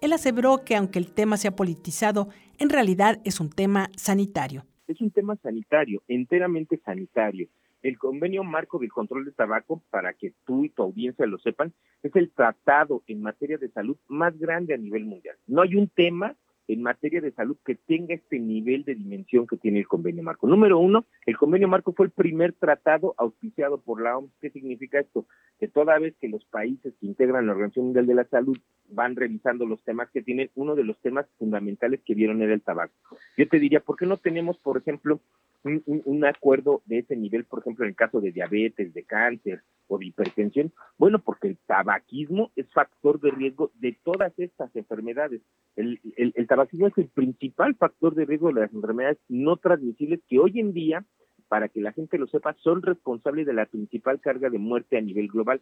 Él 0.00 0.12
aseveró 0.12 0.64
que 0.64 0.76
aunque 0.76 0.98
el 0.98 1.12
tema 1.12 1.36
sea 1.36 1.54
politizado, 1.54 2.28
en 2.58 2.70
realidad 2.70 3.20
es 3.24 3.40
un 3.40 3.50
tema 3.50 3.90
sanitario. 3.96 4.64
Es 4.86 5.00
un 5.00 5.10
tema 5.10 5.36
sanitario, 5.36 6.02
enteramente 6.08 6.78
sanitario 6.84 7.48
el 7.84 7.98
convenio 7.98 8.42
marco 8.44 8.78
del 8.78 8.90
control 8.90 9.26
de 9.26 9.32
tabaco, 9.32 9.82
para 9.90 10.14
que 10.14 10.32
tú 10.46 10.64
y 10.64 10.70
tu 10.70 10.82
audiencia 10.82 11.26
lo 11.26 11.38
sepan, 11.38 11.72
es 12.02 12.16
el 12.16 12.30
tratado 12.30 13.02
en 13.06 13.20
materia 13.20 13.58
de 13.58 13.68
salud 13.68 13.98
más 14.08 14.36
grande 14.38 14.72
a 14.72 14.78
nivel 14.78 15.04
mundial. 15.04 15.36
No 15.46 15.60
hay 15.60 15.76
un 15.76 15.88
tema 15.88 16.34
en 16.66 16.80
materia 16.80 17.20
de 17.20 17.32
salud 17.32 17.58
que 17.62 17.74
tenga 17.74 18.14
este 18.14 18.38
nivel 18.38 18.84
de 18.84 18.94
dimensión 18.94 19.46
que 19.46 19.58
tiene 19.58 19.80
el 19.80 19.86
convenio 19.86 20.22
marco. 20.22 20.46
Número 20.46 20.78
uno, 20.78 21.04
el 21.26 21.36
convenio 21.36 21.68
marco 21.68 21.92
fue 21.92 22.06
el 22.06 22.12
primer 22.12 22.54
tratado 22.54 23.14
auspiciado 23.18 23.78
por 23.78 24.00
la 24.00 24.16
OMS. 24.16 24.32
¿Qué 24.40 24.48
significa 24.48 24.98
esto? 24.98 25.26
Que 25.60 25.68
toda 25.68 25.98
vez 25.98 26.14
que 26.18 26.28
los 26.28 26.42
países 26.46 26.94
que 26.98 27.06
integran 27.06 27.46
la 27.46 27.52
Organización 27.52 27.84
Mundial 27.84 28.06
de 28.06 28.14
la 28.14 28.24
Salud 28.24 28.56
van 28.88 29.14
revisando 29.14 29.66
los 29.66 29.82
temas 29.82 30.08
que 30.10 30.22
tienen, 30.22 30.50
uno 30.54 30.74
de 30.74 30.84
los 30.84 30.98
temas 31.00 31.26
fundamentales 31.38 32.00
que 32.02 32.14
vieron 32.14 32.40
era 32.40 32.54
el 32.54 32.62
tabaco. 32.62 32.94
Yo 33.36 33.46
te 33.46 33.58
diría, 33.58 33.80
¿por 33.80 33.98
qué 33.98 34.06
no 34.06 34.16
tenemos, 34.16 34.56
por 34.56 34.78
ejemplo, 34.78 35.20
un, 35.64 36.24
acuerdo 36.24 36.82
de 36.86 36.98
ese 36.98 37.16
nivel, 37.16 37.44
por 37.44 37.60
ejemplo, 37.60 37.84
en 37.84 37.90
el 37.90 37.96
caso 37.96 38.20
de 38.20 38.32
diabetes, 38.32 38.92
de 38.92 39.04
cáncer 39.04 39.62
o 39.88 39.98
de 39.98 40.06
hipertensión? 40.06 40.72
Bueno, 40.98 41.18
porque 41.18 41.48
el 41.48 41.58
tabaquismo 41.66 42.50
es 42.56 42.70
factor 42.72 43.20
de 43.20 43.30
riesgo 43.30 43.70
de 43.74 43.96
todas 44.04 44.32
estas 44.38 44.74
enfermedades. 44.76 45.40
El, 45.76 46.00
el 46.16 46.46
tabaquismo 46.46 46.88
es 46.88 46.98
el 46.98 47.08
principal 47.08 47.74
factor 47.76 48.14
de 48.14 48.26
riesgo 48.26 48.48
de 48.48 48.60
las 48.60 48.72
enfermedades 48.72 49.18
no 49.28 49.56
transmisibles 49.56 50.20
que 50.28 50.38
hoy 50.38 50.60
en 50.60 50.72
día, 50.72 51.04
para 51.48 51.68
que 51.68 51.80
la 51.80 51.92
gente 51.92 52.18
lo 52.18 52.26
sepa, 52.26 52.54
son 52.62 52.82
responsables 52.82 53.46
de 53.46 53.54
la 53.54 53.66
principal 53.66 54.20
carga 54.20 54.50
de 54.50 54.58
muerte 54.58 54.98
a 54.98 55.00
nivel 55.00 55.28
global. 55.28 55.60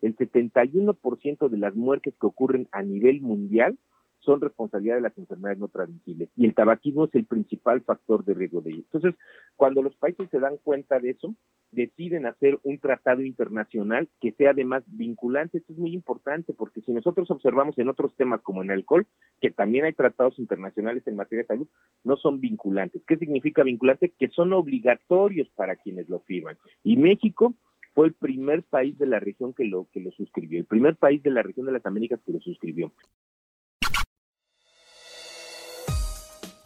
El 0.00 0.16
71% 0.16 1.48
de 1.48 1.58
las 1.58 1.74
muertes 1.74 2.14
que 2.20 2.26
ocurren 2.26 2.68
a 2.72 2.82
nivel 2.82 3.20
mundial 3.20 3.78
son 4.22 4.40
responsabilidad 4.40 4.96
de 4.96 5.02
las 5.02 5.18
enfermedades 5.18 5.58
no 5.58 5.68
transmisibles 5.68 6.30
y 6.36 6.46
el 6.46 6.54
tabaquismo 6.54 7.04
es 7.04 7.14
el 7.14 7.26
principal 7.26 7.82
factor 7.82 8.24
de 8.24 8.34
riesgo 8.34 8.60
de 8.60 8.70
ello. 8.70 8.82
Entonces, 8.92 9.14
cuando 9.56 9.82
los 9.82 9.94
países 9.96 10.28
se 10.30 10.40
dan 10.40 10.56
cuenta 10.62 10.98
de 10.98 11.10
eso, 11.10 11.34
deciden 11.72 12.26
hacer 12.26 12.58
un 12.62 12.78
tratado 12.78 13.22
internacional 13.22 14.08
que 14.20 14.32
sea 14.32 14.50
además 14.50 14.84
vinculante. 14.86 15.58
Esto 15.58 15.72
es 15.72 15.78
muy 15.78 15.92
importante 15.94 16.52
porque 16.52 16.82
si 16.82 16.92
nosotros 16.92 17.30
observamos 17.30 17.78
en 17.78 17.88
otros 17.88 18.14
temas 18.16 18.42
como 18.42 18.62
en 18.62 18.70
alcohol, 18.70 19.06
que 19.40 19.50
también 19.50 19.86
hay 19.86 19.94
tratados 19.94 20.38
internacionales 20.38 21.02
en 21.06 21.16
materia 21.16 21.42
de 21.42 21.48
salud, 21.48 21.68
no 22.04 22.16
son 22.16 22.40
vinculantes. 22.40 23.02
¿Qué 23.06 23.16
significa 23.16 23.62
vinculante? 23.62 24.12
Que 24.18 24.28
son 24.28 24.52
obligatorios 24.52 25.48
para 25.56 25.76
quienes 25.76 26.08
lo 26.08 26.20
firman. 26.20 26.56
Y 26.84 26.96
México 26.96 27.54
fue 27.94 28.06
el 28.06 28.14
primer 28.14 28.62
país 28.62 28.98
de 28.98 29.06
la 29.06 29.20
región 29.20 29.52
que 29.52 29.64
lo 29.64 29.88
que 29.92 30.00
lo 30.00 30.10
suscribió, 30.12 30.58
el 30.58 30.66
primer 30.66 30.96
país 30.96 31.22
de 31.22 31.30
la 31.30 31.42
región 31.42 31.66
de 31.66 31.72
las 31.72 31.84
Américas 31.84 32.20
que 32.24 32.32
lo 32.32 32.40
suscribió. 32.40 32.92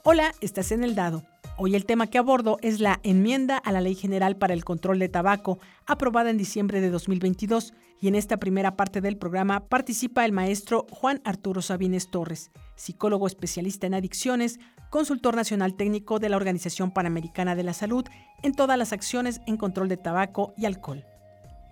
Hola, 0.08 0.32
estás 0.40 0.70
en 0.70 0.84
el 0.84 0.94
dado. 0.94 1.24
Hoy 1.58 1.74
el 1.74 1.84
tema 1.84 2.06
que 2.06 2.18
abordo 2.18 2.58
es 2.62 2.78
la 2.78 3.00
enmienda 3.02 3.58
a 3.58 3.72
la 3.72 3.80
Ley 3.80 3.96
General 3.96 4.36
para 4.36 4.54
el 4.54 4.64
Control 4.64 5.00
de 5.00 5.08
Tabaco, 5.08 5.58
aprobada 5.84 6.30
en 6.30 6.36
diciembre 6.36 6.80
de 6.80 6.90
2022, 6.90 7.74
y 8.00 8.06
en 8.06 8.14
esta 8.14 8.36
primera 8.36 8.76
parte 8.76 9.00
del 9.00 9.16
programa 9.16 9.66
participa 9.66 10.24
el 10.24 10.30
maestro 10.30 10.86
Juan 10.92 11.20
Arturo 11.24 11.60
Sabines 11.60 12.08
Torres, 12.08 12.52
psicólogo 12.76 13.26
especialista 13.26 13.88
en 13.88 13.94
adicciones, 13.94 14.60
consultor 14.90 15.34
nacional 15.34 15.74
técnico 15.74 16.20
de 16.20 16.28
la 16.28 16.36
Organización 16.36 16.92
Panamericana 16.92 17.56
de 17.56 17.64
la 17.64 17.72
Salud 17.72 18.04
en 18.44 18.54
todas 18.54 18.78
las 18.78 18.92
acciones 18.92 19.40
en 19.48 19.56
control 19.56 19.88
de 19.88 19.96
tabaco 19.96 20.54
y 20.56 20.66
alcohol. 20.66 21.04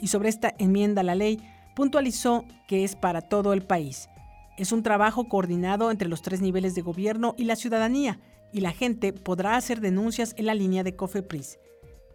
Y 0.01 0.09
sobre 0.09 0.29
esta 0.29 0.53
enmienda 0.59 1.03
a 1.03 1.05
la 1.05 1.15
ley, 1.15 1.41
puntualizó 1.77 2.45
que 2.67 2.83
es 2.83 2.97
para 2.97 3.21
todo 3.21 3.53
el 3.53 3.63
país. 3.63 4.09
Es 4.57 4.71
un 4.71 4.85
trabajo 4.85 5.29
coordinado 5.29 5.91
entre 5.91 6.09
los 6.09 6.23
tres 6.23 6.41
niveles 6.41 6.77
de 6.77 6.83
gobierno 6.83 7.35
y 7.37 7.45
la 7.45 7.57
ciudadanía, 7.57 8.21
y 8.53 8.61
la 8.61 8.71
gente 8.71 9.13
podrá 9.13 9.57
hacer 9.57 9.81
denuncias 9.81 10.33
en 10.39 10.47
la 10.47 10.55
línea 10.55 10.85
de 10.85 10.95
COFEPRIS. 10.95 11.59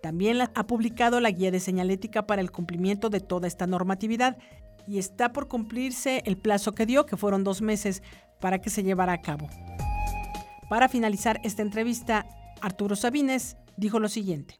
También 0.01 0.39
ha 0.41 0.67
publicado 0.67 1.19
la 1.19 1.31
guía 1.31 1.51
de 1.51 1.59
señalética 1.59 2.25
para 2.25 2.41
el 2.41 2.51
cumplimiento 2.51 3.09
de 3.09 3.19
toda 3.19 3.47
esta 3.47 3.67
normatividad 3.67 4.37
y 4.87 4.99
está 4.99 5.33
por 5.33 5.49
cumplirse 5.49 6.23
el 6.25 6.37
plazo 6.37 6.73
que 6.73 6.85
dio, 6.85 7.05
que 7.05 7.17
fueron 7.17 7.43
dos 7.43 7.61
meses, 7.61 8.01
para 8.39 8.59
que 8.59 8.69
se 8.69 8.83
llevara 8.83 9.11
a 9.11 9.21
cabo. 9.21 9.49
Para 10.69 10.87
finalizar 10.87 11.41
esta 11.43 11.61
entrevista, 11.61 12.25
Arturo 12.61 12.95
Sabines 12.95 13.57
dijo 13.75 13.99
lo 13.99 14.07
siguiente. 14.07 14.55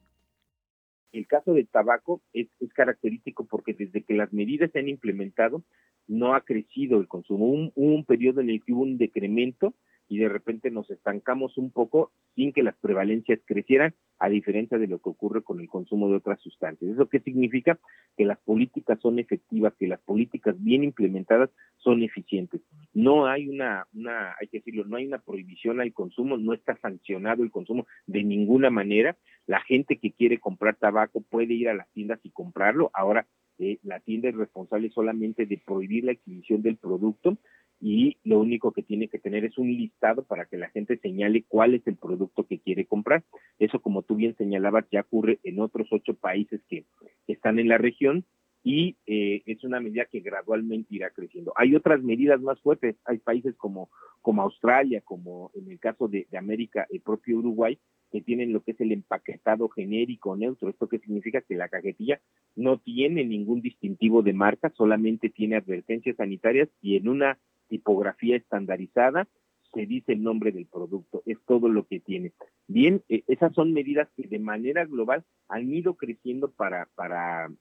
El 1.14 1.28
caso 1.28 1.54
del 1.54 1.70
tabaco 1.70 2.22
es, 2.34 2.50
es, 2.60 2.74
característico 2.74 3.46
porque 3.46 3.74
desde 3.74 4.04
que 4.04 4.14
las 4.14 4.34
medidas 4.34 4.70
se 4.72 4.80
han 4.80 4.90
implementado 4.90 5.64
no 6.10 6.34
ha 6.34 6.42
crecido 6.42 7.00
el 7.00 7.08
consumo. 7.08 7.46
Un, 7.46 7.72
un 7.76 8.04
periodo 8.04 8.42
en 8.42 8.50
el 8.50 8.62
que 8.64 8.74
hubo 8.74 8.82
un 8.82 8.98
decremento 8.98 9.74
y 10.10 10.18
de 10.18 10.28
repente 10.28 10.72
nos 10.72 10.90
estancamos 10.90 11.58
un 11.58 11.72
poco 11.72 12.12
sin 12.36 12.52
que 12.52 12.64
las 12.64 12.76
prevalencias 12.78 13.40
crecieran, 13.46 13.94
a 14.18 14.28
diferencia 14.28 14.78
de 14.78 14.88
lo 14.88 15.00
que 15.00 15.10
ocurre 15.10 15.44
con 15.44 15.62
el 15.62 15.70
consumo 15.70 16.10
de 16.10 16.18
otras 16.18 16.42
sustancias. 16.42 16.92
¿Eso 16.92 17.08
qué 17.08 17.20
significa? 17.20 17.80
Que 18.18 18.26
las 18.26 18.40
políticas 18.40 19.00
son 19.00 19.20
efectivas, 19.20 19.74
que 19.80 19.88
las 19.88 20.00
políticas 20.02 20.62
bien 20.62 20.84
implementadas 20.84 21.52
son 21.78 22.02
eficientes. 22.02 22.62
No 22.94 23.28
hay 23.28 23.48
una, 23.48 23.88
una, 23.94 24.36
hay 24.42 24.48
que 24.48 24.58
decirlo, 24.58 24.84
no 24.86 24.98
hay 24.98 25.06
una 25.06 25.20
prohibición 25.20 25.80
al 25.80 25.94
consumo, 25.94 26.38
no 26.38 26.54
está 26.54 26.76
sancionado 26.78 27.44
el 27.44 27.52
consumo 27.52 27.86
de 28.08 28.24
ninguna 28.24 28.70
manera. 28.70 29.16
La 29.46 29.62
gente 29.62 29.98
que 29.98 30.12
quiere 30.12 30.40
comprar 30.40 30.76
tabaco 30.76 31.22
puede 31.22 31.54
ir 31.54 31.70
a 31.70 31.76
las 31.76 31.90
tiendas 31.92 32.20
y 32.24 32.32
comprarlo. 32.32 32.90
Ahora 32.94 33.28
eh, 33.60 33.78
la 33.84 34.00
tienda 34.00 34.30
es 34.30 34.36
responsable 34.36 34.90
solamente 34.90 35.46
de 35.46 35.58
prohibir 35.58 36.06
la 36.06 36.14
adquisición 36.14 36.62
del 36.62 36.78
producto 36.78 37.38
y 37.82 38.18
lo 38.24 38.40
único 38.40 38.72
que 38.72 38.84
tiene 38.84 39.08
que 39.08 39.20
tener 39.20 39.46
es 39.46 39.58
un 39.58 39.68
listado 39.68 40.24
para 40.24 40.46
que 40.46 40.58
la 40.58 40.70
gente 40.70 40.98
señale 40.98 41.44
cuál 41.48 41.76
es 41.76 41.86
el 41.88 41.96
producto 41.96 42.46
que 42.46 42.60
quiere 42.60 42.86
comprar. 42.86 43.24
Eso, 43.58 43.82
como 43.82 44.02
tú 44.02 44.16
bien 44.16 44.36
señalabas, 44.38 44.86
ya 44.92 45.02
ocurre 45.02 45.40
en 45.44 45.60
otros 45.60 45.88
ocho 45.92 46.14
países 46.14 46.62
que, 46.70 46.86
están 47.28 47.60
en 47.60 47.68
la 47.68 47.78
región 47.78 48.26
y 48.64 48.98
eh, 49.06 49.44
es 49.46 49.64
una 49.64 49.80
medida 49.80 50.06
que 50.06 50.20
gradualmente 50.20 50.96
irá 50.96 51.10
creciendo. 51.12 51.54
Hay 51.56 51.76
otras 51.76 52.02
medidas 52.02 52.42
más 52.42 52.60
fuertes, 52.60 52.96
hay 53.06 53.20
países 53.20 53.56
como, 53.56 53.90
como 54.22 54.42
Australia, 54.42 55.02
como 55.06 55.52
en 55.54 55.72
el 55.72 55.80
caso 55.80 56.08
de 56.08 56.28
América, 56.38 56.88
el 56.90 57.02
propio 57.02 57.38
Uruguay, 57.38 57.78
que 58.12 58.22
tienen 58.22 58.54
lo 58.54 58.62
que 58.62 58.72
es 58.72 58.82
el 58.82 58.92
empaquetado 58.92 59.70
genérico 59.70 60.36
neutro. 60.36 60.70
¿Esto 60.70 60.88
qué 60.88 61.00
significa? 61.00 61.42
Que 61.42 61.56
la 61.56 61.70
cajetilla 61.70 62.20
no 62.56 62.78
tiene 62.80 63.26
ningún 63.26 63.62
distintivo 63.62 64.22
de 64.22 64.34
marca, 64.34 64.72
solamente 64.76 65.30
tiene 65.30 65.58
advertencias 65.58 66.18
sanitarias 66.18 66.70
y 66.82 66.98
en 66.98 67.08
una 67.08 67.38
tipografía 67.68 68.36
estandarizada, 68.36 69.28
se 69.74 69.86
dice 69.86 70.14
el 70.14 70.24
nombre 70.24 70.52
del 70.52 70.66
producto, 70.66 71.22
es 71.26 71.38
todo 71.46 71.70
lo 71.70 71.86
que 71.86 72.00
tiene. 72.00 72.34
Bien, 72.68 73.04
eh, 73.08 73.24
esas 73.28 73.54
son 73.54 73.72
medidas 73.72 74.10
que 74.18 74.28
de 74.28 74.40
manera 74.40 74.86
global 74.86 75.24
han 75.48 75.72
ido 75.72 75.94
creciendo 75.94 76.50
para, 76.50 76.88
para, 76.96 77.52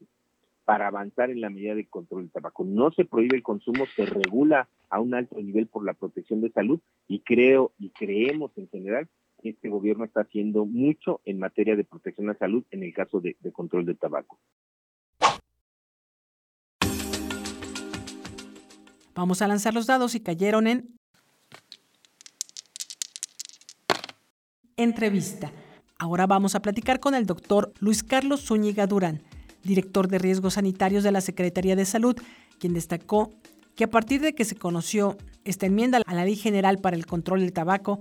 para 0.64 0.87
avanzar 0.87 1.31
en 1.31 1.43
la 1.43 1.50
medida 1.50 1.75
de 1.75 1.87
control 1.87 2.23
del 2.23 2.33
tabaco. 2.33 2.64
No 2.64 2.90
se 2.93 3.05
prohíbe 3.05 3.37
el 3.37 3.43
consumo, 3.43 3.85
se 3.95 4.07
regula 4.07 4.69
a 4.88 5.00
un 5.00 5.14
alto 5.14 5.40
nivel 5.40 5.67
por 5.67 5.85
la 5.85 5.93
protección 5.93 6.40
de 6.40 6.50
salud 6.50 6.81
y 7.07 7.21
creo 7.21 7.73
y 7.78 7.90
creemos 7.90 8.57
en 8.57 8.69
general 8.69 9.07
este 9.42 9.68
gobierno 9.68 10.04
está 10.04 10.23
haciendo 10.23 10.64
mucho 10.64 11.21
en 11.25 11.38
materia 11.38 11.76
de 11.76 11.85
protección 11.85 12.28
de 12.28 12.37
salud 12.37 12.64
en 12.71 12.83
el 12.83 12.92
caso 12.92 13.21
de 13.21 13.37
control 13.52 13.87
del 13.87 13.99
tabaco. 13.99 14.38
Vamos 19.14 19.42
a 19.42 19.49
lanzar 19.49 19.75
los 19.75 19.88
dados 19.88 20.14
y 20.14 20.21
cayeron 20.21 20.68
en 20.68 20.95
entrevista. 24.77 25.51
Ahora 25.98 26.29
vamos 26.29 26.55
a 26.55 26.62
platicar 26.62 27.01
con 27.01 27.16
el 27.16 27.27
doctor 27.27 27.72
Luis 27.81 28.05
Carlos 28.05 28.46
Zúñiga 28.46 28.87
Durán, 28.87 29.22
director 29.64 30.07
de 30.07 30.18
riesgos 30.18 30.55
sanitarios 30.55 31.03
de 31.03 31.11
la 31.11 31.20
Secretaría 31.20 31.74
de 31.74 31.85
Salud, 31.85 32.16
quien 32.61 32.74
destacó 32.74 33.33
que 33.74 33.83
a 33.83 33.90
partir 33.90 34.20
de 34.20 34.35
que 34.35 34.44
se 34.44 34.55
conoció 34.55 35.16
esta 35.44 35.66
enmienda 35.66 36.01
a 36.07 36.14
la 36.14 36.24
Ley 36.24 36.37
General 36.37 36.79
para 36.79 36.94
el 36.94 37.07
Control 37.07 37.40
del 37.40 37.53
Tabaco, 37.53 37.98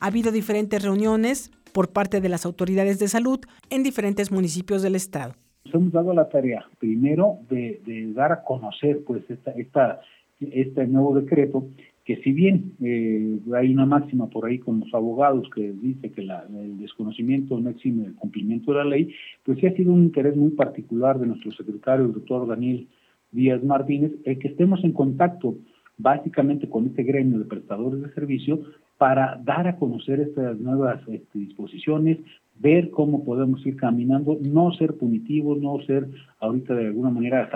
ha 0.00 0.06
habido 0.06 0.32
diferentes 0.32 0.82
reuniones 0.82 1.50
por 1.72 1.92
parte 1.92 2.20
de 2.20 2.28
las 2.28 2.46
autoridades 2.46 2.98
de 2.98 3.08
salud 3.08 3.40
en 3.70 3.82
diferentes 3.82 4.30
municipios 4.30 4.82
del 4.82 4.94
estado. 4.94 5.34
Nos 5.64 5.74
hemos 5.74 5.92
dado 5.92 6.14
la 6.14 6.28
tarea, 6.28 6.66
primero, 6.78 7.38
de, 7.48 7.80
dar 8.14 8.32
a 8.32 8.42
conocer 8.42 9.02
pues 9.04 9.28
esta, 9.28 9.50
esta 9.52 10.00
este 10.40 10.86
nuevo 10.86 11.18
decreto, 11.18 11.68
que 12.04 12.16
si 12.18 12.32
bien 12.32 12.72
eh, 12.82 13.38
hay 13.54 13.72
una 13.72 13.86
máxima 13.86 14.28
por 14.28 14.46
ahí 14.46 14.58
con 14.58 14.80
los 14.80 14.92
abogados 14.92 15.48
que 15.54 15.72
dice 15.72 16.12
que 16.12 16.20
el 16.20 16.78
desconocimiento 16.78 17.58
no 17.58 17.70
exime 17.70 18.06
el 18.06 18.14
cumplimiento 18.14 18.72
de 18.72 18.78
la 18.78 18.84
ley, 18.84 19.14
pues 19.42 19.58
sí 19.58 19.66
ha 19.66 19.74
sido 19.74 19.92
un 19.92 20.04
interés 20.04 20.36
muy 20.36 20.50
particular 20.50 21.18
de 21.18 21.26
nuestro 21.26 21.50
secretario, 21.52 22.04
el 22.04 22.12
doctor 22.12 22.46
Daniel 22.46 22.86
Díaz 23.32 23.64
Martínez, 23.64 24.12
el 24.24 24.38
que 24.38 24.48
estemos 24.48 24.84
en 24.84 24.92
contacto 24.92 25.56
básicamente 25.96 26.68
con 26.68 26.86
este 26.86 27.04
gremio 27.04 27.38
de 27.38 27.44
prestadores 27.46 28.02
de 28.02 28.12
servicio 28.12 28.60
para 28.98 29.40
dar 29.42 29.66
a 29.66 29.76
conocer 29.76 30.20
estas 30.20 30.58
nuevas 30.58 31.00
este, 31.08 31.38
disposiciones, 31.38 32.18
ver 32.58 32.90
cómo 32.90 33.24
podemos 33.24 33.64
ir 33.66 33.76
caminando, 33.76 34.38
no 34.40 34.72
ser 34.72 34.94
punitivos, 34.94 35.58
no 35.60 35.80
ser 35.86 36.06
ahorita 36.40 36.74
de 36.74 36.86
alguna 36.86 37.10
manera 37.10 37.50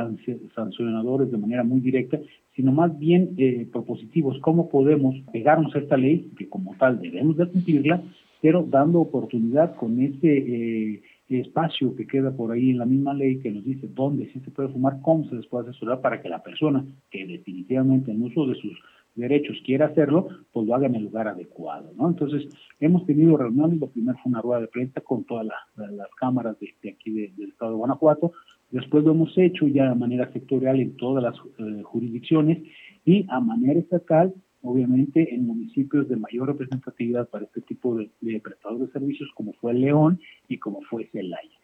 sancionadores 0.55 1.31
de 1.31 1.38
manera 1.38 1.62
muy 1.62 1.81
directa, 1.81 2.18
sino 2.57 2.72
más 2.72 2.98
bien 2.98 3.35
eh, 3.38 3.68
propositivos, 3.70 4.38
cómo 4.40 4.68
podemos 4.68 5.14
pegarnos 5.33 5.74
a 5.77 5.79
esta 5.79 5.96
ley, 5.96 6.33
que 6.37 6.48
como 6.48 6.74
tal 6.77 7.01
debemos 7.01 7.37
de 7.37 7.46
cumplirla, 7.46 8.03
pero 8.40 8.64
dando 8.68 9.01
oportunidad 9.01 9.77
con 9.77 10.01
ese 10.01 10.18
eh, 10.27 11.03
espacio 11.29 11.94
que 11.94 12.07
queda 12.07 12.33
por 12.33 12.53
ahí 12.53 12.70
en 12.70 12.79
la 12.79 12.87
misma 12.87 13.14
ley 13.14 13.38
que 13.38 13.51
nos 13.51 13.64
dice 13.64 13.88
dónde 13.94 14.31
sí 14.33 14.40
se 14.40 14.51
puede 14.51 14.70
fumar, 14.70 14.98
cómo 15.03 15.29
se 15.29 15.37
les 15.37 15.46
puede 15.46 15.68
asesorar 15.70 16.01
para 16.01 16.20
que 16.20 16.29
la 16.29 16.42
persona 16.42 16.85
que 17.11 17.27
definitivamente 17.27 18.11
en 18.11 18.22
uso 18.22 18.46
de 18.46 18.55
sus 18.57 18.77
derechos 19.19 19.57
quiera 19.65 19.87
hacerlo, 19.87 20.29
pues 20.53 20.67
lo 20.67 20.75
haga 20.75 20.87
en 20.87 20.95
el 20.95 21.05
lugar 21.05 21.29
adecuado, 21.29 21.93
¿no? 21.97 22.09
Entonces, 22.09 22.49
hemos 22.81 23.05
tenido 23.05 23.37
reuniones, 23.37 23.81
lo 23.81 23.91
primero 23.91 24.19
fue 24.23 24.31
una 24.31 24.41
rueda 24.41 24.61
de 24.63 24.69
prensa 24.69 25.01
con 25.01 25.25
todas 25.25 25.47
las 25.47 26.09
cámaras 26.19 26.57
de, 26.61 26.91
aquí 26.91 27.11
del 27.11 27.51
estado 27.51 27.73
de 27.73 27.79
Guanajuato, 27.79 28.33
después 28.71 29.05
lo 29.05 29.13
hemos 29.13 29.37
hecho 29.37 29.67
ya 29.67 29.89
de 29.89 29.95
manera 29.95 30.33
sectorial 30.33 30.81
en 30.81 30.97
todas 30.97 31.23
las 31.23 31.35
eh, 31.59 31.83
jurisdicciones 31.83 32.59
y 33.05 33.27
a 33.29 33.41
manera 33.41 33.81
estatal, 33.81 34.35
obviamente 34.63 35.35
en 35.35 35.47
municipios 35.47 36.09
de 36.09 36.17
mayor 36.17 36.49
representatividad 36.49 37.29
para 37.29 37.45
este 37.45 37.61
tipo 37.63 37.95
de, 37.97 38.11
de 38.21 38.41
prestadores 38.41 38.87
de 38.87 38.93
servicios 38.93 39.31
como 39.35 39.53
fue 39.55 39.75
León 39.75 40.21
y 40.49 40.59
como 40.59 40.81
fue 40.83 41.09
Celaya. 41.13 41.59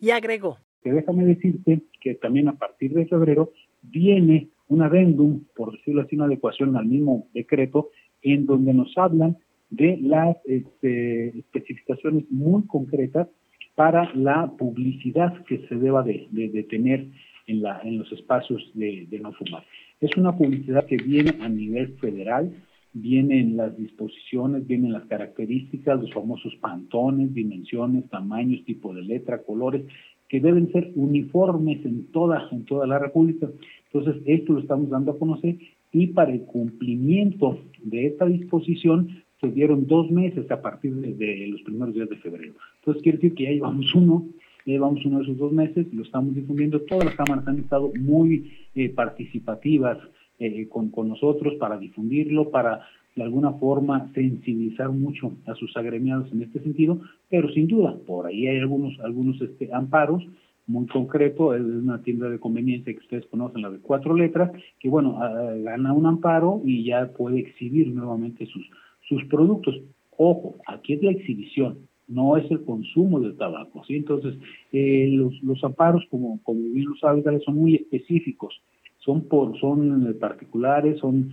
Y 0.00 0.10
agregó. 0.10 0.58
Que 0.82 0.92
déjame 0.92 1.24
decirte 1.24 1.82
que 2.00 2.14
también 2.14 2.48
a 2.48 2.56
partir 2.56 2.92
de 2.94 3.06
febrero 3.06 3.52
viene 3.82 4.48
un 4.68 4.82
adendum, 4.82 5.44
por 5.54 5.72
decirlo 5.72 6.02
así, 6.02 6.16
una 6.16 6.26
adecuación 6.26 6.76
al 6.76 6.86
mismo 6.86 7.26
decreto, 7.34 7.90
en 8.22 8.46
donde 8.46 8.74
nos 8.74 8.96
hablan 8.96 9.36
de 9.70 9.98
las 10.00 10.36
este, 10.46 11.38
especificaciones 11.38 12.24
muy 12.30 12.62
concretas 12.66 13.28
para 13.74 14.12
la 14.14 14.50
publicidad 14.58 15.44
que 15.44 15.66
se 15.68 15.76
deba 15.76 16.02
de, 16.02 16.66
tener 16.68 17.06
en, 17.46 17.98
los 17.98 18.10
espacios 18.12 18.60
de, 18.74 19.06
no 19.22 19.32
fumar. 19.32 19.64
Es 20.00 20.10
una 20.16 20.36
publicidad 20.36 20.84
que 20.86 20.96
viene 20.96 21.34
a 21.40 21.48
nivel 21.48 21.96
federal, 21.98 22.52
vienen 22.92 23.56
las 23.56 23.76
disposiciones, 23.76 24.66
vienen 24.66 24.92
las 24.92 25.04
características, 25.04 26.00
los 26.00 26.12
famosos 26.12 26.56
pantones, 26.56 27.32
dimensiones, 27.32 28.08
tamaños, 28.10 28.64
tipo 28.64 28.92
de 28.92 29.02
letra, 29.02 29.42
colores, 29.42 29.84
que 30.28 30.40
deben 30.40 30.72
ser 30.72 30.90
uniformes 30.96 31.84
en 31.84 32.10
toda, 32.10 32.48
en 32.50 32.64
toda 32.64 32.86
la 32.86 32.98
República. 32.98 33.48
Entonces, 33.92 34.22
esto 34.26 34.52
lo 34.52 34.60
estamos 34.60 34.90
dando 34.90 35.12
a 35.12 35.18
conocer 35.18 35.56
y 35.92 36.08
para 36.08 36.32
el 36.32 36.42
cumplimiento 36.42 37.58
de 37.82 38.06
esta 38.06 38.26
disposición 38.26 39.22
se 39.40 39.50
dieron 39.50 39.86
dos 39.86 40.10
meses 40.10 40.50
a 40.50 40.60
partir 40.60 40.94
de, 40.94 41.46
los 41.48 41.62
primeros 41.62 41.94
días 41.94 42.08
de 42.08 42.16
febrero. 42.16 42.54
Entonces, 42.80 43.02
quiere 43.02 43.18
decir 43.18 43.34
que 43.34 43.44
ya 43.44 43.50
llevamos 43.50 43.94
uno, 43.94 44.26
ya 44.66 44.72
llevamos 44.72 45.04
uno 45.04 45.18
de 45.18 45.24
esos 45.24 45.38
dos 45.38 45.52
meses, 45.52 45.86
lo 45.92 46.02
estamos 46.02 46.34
difundiendo. 46.34 46.80
Todas 46.82 47.06
las 47.06 47.14
cámaras 47.14 47.46
han 47.46 47.58
estado 47.58 47.90
muy 47.98 48.50
eh, 48.74 48.90
participativas 48.90 49.98
eh, 50.40 50.68
con, 50.68 50.92
nosotros 51.08 51.54
para 51.54 51.78
difundirlo, 51.78 52.50
para 52.50 52.82
de 53.16 53.22
alguna 53.24 53.52
forma 53.54 54.12
sensibilizar 54.14 54.90
mucho 54.90 55.32
a 55.46 55.54
sus 55.54 55.76
agremiados 55.76 56.30
en 56.30 56.42
este 56.42 56.60
sentido, 56.60 57.00
pero 57.28 57.50
sin 57.52 57.66
duda, 57.66 57.96
por 58.06 58.26
ahí 58.26 58.46
hay 58.46 58.58
algunos, 58.58 58.98
algunos 59.00 59.40
este, 59.40 59.72
amparos 59.72 60.24
muy 60.68 60.86
concreto, 60.86 61.54
es 61.54 61.62
una 61.62 62.02
tienda 62.02 62.28
de 62.28 62.38
conveniencia 62.38 62.92
que 62.92 63.00
ustedes 63.00 63.26
conocen, 63.26 63.62
la 63.62 63.70
de 63.70 63.80
cuatro 63.80 64.14
letras, 64.14 64.52
que 64.78 64.88
bueno, 64.88 65.18
ah, 65.20 65.52
gana 65.56 65.92
un 65.92 66.06
amparo 66.06 66.60
y 66.64 66.84
ya 66.84 67.10
puede 67.12 67.40
exhibir 67.40 67.88
nuevamente 67.88 68.46
sus, 68.46 68.68
sus 69.08 69.24
productos. 69.24 69.80
Ojo, 70.16 70.56
aquí 70.66 70.92
es 70.92 71.02
la 71.02 71.10
exhibición, 71.10 71.78
no 72.06 72.36
es 72.36 72.48
el 72.50 72.62
consumo 72.64 73.18
del 73.18 73.36
tabaco, 73.36 73.82
¿sí? 73.84 73.96
Entonces, 73.96 74.34
eh, 74.72 75.08
los, 75.10 75.42
los 75.42 75.62
amparos, 75.64 76.04
como, 76.10 76.40
como 76.42 76.60
bien 76.60 76.86
lo 76.86 76.96
saben, 76.96 77.24
son 77.40 77.56
muy 77.56 77.74
específicos 77.74 78.60
son 78.98 79.22
por 79.22 79.58
son 79.58 80.18
particulares, 80.20 80.98
son 80.98 81.32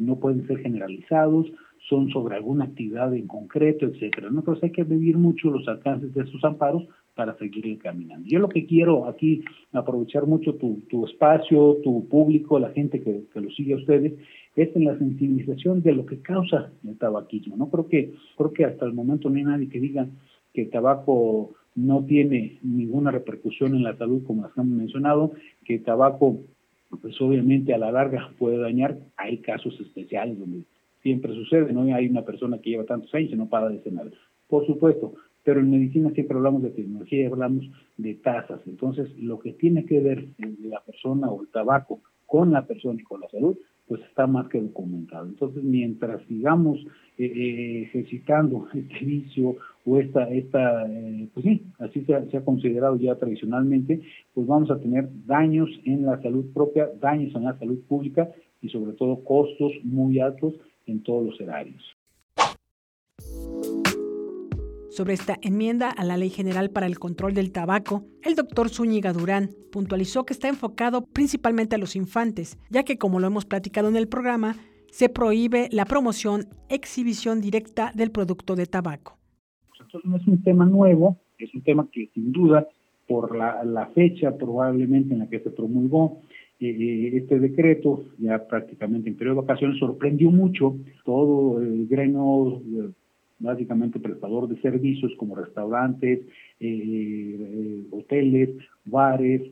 no 0.00 0.18
pueden 0.18 0.48
ser 0.48 0.58
generalizados, 0.58 1.46
son 1.88 2.10
sobre 2.10 2.34
alguna 2.34 2.64
actividad 2.64 3.14
en 3.14 3.28
concreto, 3.28 3.86
etcétera. 3.86 4.28
Entonces 4.28 4.64
hay 4.64 4.72
que 4.72 4.84
medir 4.84 5.16
mucho 5.16 5.50
los 5.50 5.68
alcances 5.68 6.12
de 6.12 6.22
esos 6.22 6.42
amparos 6.44 6.82
para 7.14 7.36
seguir 7.38 7.78
caminando. 7.78 8.26
Yo 8.28 8.38
lo 8.38 8.48
que 8.48 8.66
quiero 8.66 9.06
aquí, 9.06 9.42
aprovechar 9.72 10.26
mucho 10.26 10.54
tu, 10.54 10.82
tu 10.90 11.06
espacio, 11.06 11.78
tu 11.82 12.08
público, 12.08 12.58
la 12.58 12.70
gente 12.70 13.00
que, 13.00 13.24
que 13.32 13.40
lo 13.40 13.50
sigue 13.50 13.74
a 13.74 13.76
ustedes, 13.76 14.14
es 14.56 14.74
en 14.76 14.84
la 14.84 14.98
sensibilización 14.98 15.82
de 15.82 15.92
lo 15.92 16.06
que 16.06 16.20
causa 16.20 16.72
el 16.86 16.96
tabaquismo. 16.98 17.56
No 17.56 17.70
creo 17.70 17.88
que, 17.88 18.12
creo 18.36 18.52
que 18.52 18.64
hasta 18.64 18.84
el 18.84 18.92
momento 18.92 19.30
no 19.30 19.36
hay 19.36 19.44
nadie 19.44 19.68
que 19.68 19.80
diga 19.80 20.06
que 20.52 20.62
el 20.62 20.70
tabaco 20.70 21.54
no 21.74 22.04
tiene 22.04 22.58
ninguna 22.62 23.10
repercusión 23.10 23.74
en 23.74 23.82
la 23.82 23.96
salud, 23.96 24.22
como 24.24 24.42
las 24.42 24.56
hemos 24.56 24.76
mencionado, 24.76 25.32
que 25.64 25.76
el 25.76 25.82
tabaco, 25.82 26.40
pues 27.02 27.20
obviamente 27.20 27.74
a 27.74 27.78
la 27.78 27.90
larga 27.90 28.30
puede 28.38 28.58
dañar. 28.58 28.98
Hay 29.16 29.38
casos 29.38 29.78
especiales 29.80 30.38
donde 30.38 30.62
siempre 31.02 31.34
sucede, 31.34 31.72
no 31.72 31.82
hay 31.94 32.06
una 32.06 32.22
persona 32.22 32.58
que 32.58 32.70
lleva 32.70 32.84
tantos 32.84 33.12
años 33.14 33.32
y 33.32 33.36
no 33.36 33.48
para 33.48 33.68
de 33.68 33.80
cenar. 33.80 34.10
Por 34.48 34.66
supuesto, 34.66 35.14
pero 35.44 35.60
en 35.60 35.70
medicina 35.70 36.10
siempre 36.10 36.36
hablamos 36.36 36.62
de 36.62 36.70
tecnología 36.70 37.22
y 37.22 37.26
hablamos 37.26 37.70
de 37.96 38.14
tasas. 38.14 38.60
Entonces, 38.66 39.08
lo 39.18 39.38
que 39.38 39.52
tiene 39.52 39.84
que 39.84 40.00
ver 40.00 40.26
la 40.62 40.80
persona 40.80 41.30
o 41.30 41.42
el 41.42 41.48
tabaco 41.48 42.00
con 42.26 42.50
la 42.50 42.66
persona 42.66 43.00
y 43.00 43.04
con 43.04 43.20
la 43.20 43.28
salud, 43.28 43.56
pues 43.86 44.00
está 44.02 44.26
más 44.26 44.48
que 44.48 44.60
documentado. 44.60 45.26
Entonces, 45.26 45.62
mientras 45.62 46.22
sigamos 46.26 46.78
eh, 47.18 47.26
eh, 47.26 47.82
ejercitando 47.82 48.66
este 48.74 49.04
vicio 49.04 49.56
o 49.84 49.98
esta, 49.98 50.28
esta 50.30 50.86
eh, 50.88 51.28
pues 51.34 51.44
sí, 51.44 51.62
así 51.78 52.00
se 52.04 52.14
ha, 52.14 52.24
se 52.30 52.38
ha, 52.38 52.44
considerado 52.44 52.96
ya 52.96 53.14
tradicionalmente, 53.16 54.00
pues 54.32 54.46
vamos 54.46 54.70
a 54.70 54.80
tener 54.80 55.08
daños 55.26 55.68
en 55.84 56.06
la 56.06 56.20
salud 56.22 56.46
propia, 56.54 56.88
daños 57.00 57.34
en 57.34 57.44
la 57.44 57.58
salud 57.58 57.78
pública 57.86 58.30
y 58.62 58.70
sobre 58.70 58.94
todo 58.94 59.22
costos 59.22 59.72
muy 59.82 60.18
altos 60.18 60.54
en 60.86 61.02
todos 61.02 61.26
los 61.26 61.40
horarios. 61.40 61.93
Sobre 64.94 65.14
esta 65.14 65.38
enmienda 65.42 65.90
a 65.90 66.04
la 66.04 66.16
Ley 66.16 66.30
General 66.30 66.70
para 66.70 66.86
el 66.86 67.00
Control 67.00 67.34
del 67.34 67.50
Tabaco, 67.50 68.04
el 68.22 68.36
doctor 68.36 68.68
Zúñiga 68.68 69.12
Durán 69.12 69.50
puntualizó 69.72 70.24
que 70.24 70.32
está 70.32 70.48
enfocado 70.48 71.04
principalmente 71.06 71.74
a 71.74 71.78
los 71.78 71.96
infantes, 71.96 72.60
ya 72.70 72.84
que 72.84 72.96
como 72.96 73.18
lo 73.18 73.26
hemos 73.26 73.44
platicado 73.44 73.88
en 73.88 73.96
el 73.96 74.06
programa, 74.06 74.54
se 74.92 75.08
prohíbe 75.08 75.68
la 75.72 75.84
promoción, 75.84 76.44
exhibición 76.68 77.40
directa 77.40 77.90
del 77.96 78.12
producto 78.12 78.54
de 78.54 78.66
tabaco. 78.66 79.18
Entonces 79.80 80.08
no 80.08 80.16
es 80.16 80.28
un 80.28 80.40
tema 80.44 80.64
nuevo, 80.64 81.18
es 81.38 81.52
un 81.52 81.62
tema 81.62 81.88
que 81.90 82.08
sin 82.14 82.30
duda 82.30 82.68
por 83.08 83.36
la, 83.36 83.90
fecha 83.96 84.36
probablemente 84.36 85.12
en 85.12 85.18
la 85.18 85.28
que 85.28 85.40
se 85.40 85.50
promulgó 85.50 86.20
eh, 86.60 87.10
este 87.14 87.40
decreto, 87.40 88.04
ya 88.20 88.46
prácticamente 88.46 89.08
en 89.08 89.16
periodo 89.16 89.40
de 89.40 89.46
vacaciones, 89.48 89.76
sorprendió 89.80 90.30
mucho 90.30 90.76
todo 91.04 91.60
el 91.60 91.88
gremio, 91.88 92.62
eh, 92.62 92.90
básicamente 93.38 94.00
prestador 94.00 94.48
de 94.48 94.60
servicios 94.60 95.12
como 95.16 95.34
restaurantes, 95.34 96.20
eh, 96.60 97.84
hoteles, 97.90 98.50
bares, 98.84 99.42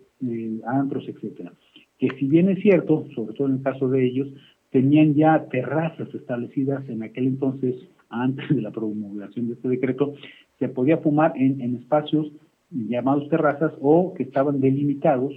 antros, 0.66 1.08
etcétera. 1.08 1.52
Que 1.98 2.08
si 2.18 2.26
bien 2.26 2.48
es 2.48 2.60
cierto, 2.62 3.06
sobre 3.14 3.34
todo 3.34 3.48
en 3.48 3.54
el 3.54 3.62
caso 3.62 3.88
de 3.88 4.04
ellos, 4.04 4.28
tenían 4.70 5.14
ya 5.14 5.46
terrazas 5.50 6.14
establecidas 6.14 6.88
en 6.88 7.02
aquel 7.02 7.26
entonces, 7.26 7.76
antes 8.08 8.48
de 8.48 8.62
la 8.62 8.70
promulgación 8.70 9.48
de 9.48 9.54
este 9.54 9.68
decreto, 9.68 10.14
se 10.58 10.68
podía 10.68 10.98
fumar 10.98 11.32
en, 11.36 11.60
en 11.60 11.76
espacios 11.76 12.30
llamados 12.70 13.28
terrazas 13.28 13.72
o 13.80 14.14
que 14.14 14.22
estaban 14.22 14.60
delimitados 14.60 15.34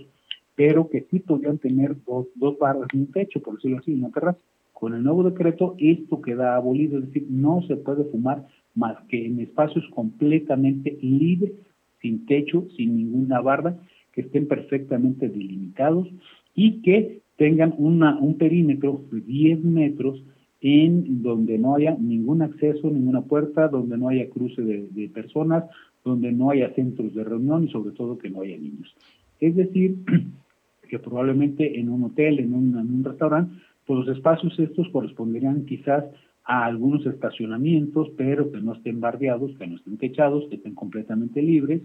pero 0.55 0.89
que 0.89 1.05
sí 1.11 1.19
podían 1.19 1.57
tener 1.57 1.95
dos, 2.05 2.27
dos 2.35 2.57
barras 2.57 2.87
y 2.93 2.97
un 2.97 3.11
techo, 3.11 3.41
por 3.41 3.55
decirlo 3.55 3.79
así, 3.79 3.93
una 3.93 4.09
terraza. 4.09 4.39
Con 4.75 4.93
el 4.93 5.03
nuevo 5.03 5.23
decreto 5.23 5.75
esto 5.79 6.21
queda 6.21 6.57
abolido, 6.57 6.99
es 6.99 7.05
decir, 7.05 7.25
no 7.29 7.61
se 7.65 7.77
puede 7.77 8.03
fumar 8.03 8.45
más 8.75 8.97
que 9.07 9.25
en 9.25 9.39
espacios 9.39 9.85
completamente 9.95 10.97
libres, 11.01 11.53
sin 12.01 12.25
techo, 12.25 12.67
sin 12.75 12.97
ninguna 12.97 13.39
barra, 13.39 13.79
que 14.11 14.21
estén 14.21 14.49
perfectamente 14.49 15.29
delimitados 15.29 16.09
y 16.53 16.81
que 16.81 17.21
tengan 17.37 17.73
una, 17.77 18.19
un 18.19 18.37
perímetro 18.37 19.01
de 19.13 19.21
10 19.21 19.63
metros 19.63 20.21
en 20.59 21.23
donde 21.23 21.57
no 21.57 21.75
haya 21.75 21.95
ningún 21.97 22.41
acceso, 22.41 22.91
ninguna 22.91 23.21
puerta, 23.21 23.69
donde 23.69 23.97
no 23.97 24.09
haya 24.09 24.29
cruce 24.29 24.61
de, 24.61 24.89
de 24.91 25.07
personas, 25.07 25.63
donde 26.03 26.33
no 26.33 26.49
haya 26.49 26.73
centros 26.73 27.15
de 27.15 27.23
reunión 27.23 27.63
y 27.63 27.71
sobre 27.71 27.91
todo 27.91 28.17
que 28.17 28.29
no 28.29 28.41
haya 28.41 28.57
niños. 28.57 28.93
Es 29.39 29.55
decir, 29.55 29.95
que 30.89 30.99
probablemente 30.99 31.79
en 31.79 31.89
un 31.89 32.03
hotel, 32.03 32.39
en 32.39 32.53
un, 32.53 33.03
restaurante, 33.03 33.55
pues 33.85 34.05
los 34.05 34.17
espacios 34.17 34.57
estos 34.59 34.89
corresponderían 34.89 35.65
quizás 35.65 36.05
a 36.43 36.65
algunos 36.65 37.05
estacionamientos, 37.05 38.09
pero 38.17 38.51
que 38.51 38.61
no 38.61 38.73
estén 38.73 38.99
bardeados, 38.99 39.55
que 39.57 39.67
no 39.67 39.77
estén 39.77 39.97
techados, 39.97 40.47
que 40.49 40.55
estén 40.55 40.75
completamente 40.75 41.41
libres 41.41 41.81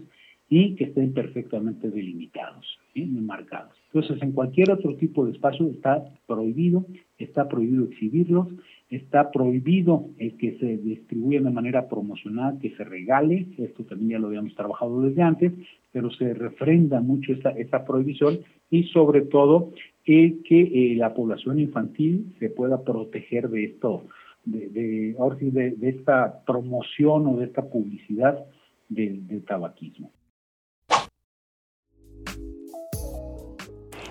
y 0.49 0.75
que 0.75 0.83
estén 0.83 1.13
perfectamente 1.13 1.89
delimitados, 1.89 2.77
¿sí? 2.93 3.05
marcados. 3.05 3.73
Entonces, 3.93 4.21
en 4.21 4.33
cualquier 4.33 4.71
otro 4.71 4.95
tipo 4.95 5.25
de 5.25 5.31
espacio 5.31 5.67
está 5.67 6.03
prohibido, 6.27 6.85
está 7.17 7.47
prohibido 7.47 7.85
exhibirlos, 7.85 8.49
está 8.89 9.31
prohibido 9.31 10.09
el 10.17 10.35
que 10.35 10.57
se 10.59 10.77
distribuya 10.77 11.41
de 11.41 11.49
manera 11.49 11.87
promocional, 11.87 12.59
que 12.59 12.75
se 12.75 12.83
regale, 12.83 13.47
esto 13.57 13.85
también 13.85 14.11
ya 14.11 14.19
lo 14.19 14.27
habíamos 14.27 14.53
trabajado 14.53 15.01
desde 15.01 15.21
antes, 15.21 15.53
pero 15.93 16.11
se 16.11 16.33
refrenda 16.33 16.99
mucho 16.99 17.31
esta, 17.31 17.51
esta 17.51 17.85
prohibición 17.85 18.39
y 18.69 18.83
sobre 18.83 19.21
todo 19.21 19.71
que 20.05 20.43
eh, 20.49 20.95
la 20.95 21.13
población 21.13 21.59
infantil 21.59 22.35
se 22.39 22.49
pueda 22.49 22.83
proteger 22.83 23.49
de 23.49 23.65
esto, 23.65 24.05
de, 24.45 24.69
de, 24.69 25.15
de, 25.51 25.71
de 25.71 25.89
esta 25.89 26.43
promoción 26.45 27.27
o 27.27 27.37
de 27.37 27.45
esta 27.45 27.63
publicidad 27.63 28.45
del, 28.89 29.27
del 29.27 29.43
tabaquismo. 29.43 30.11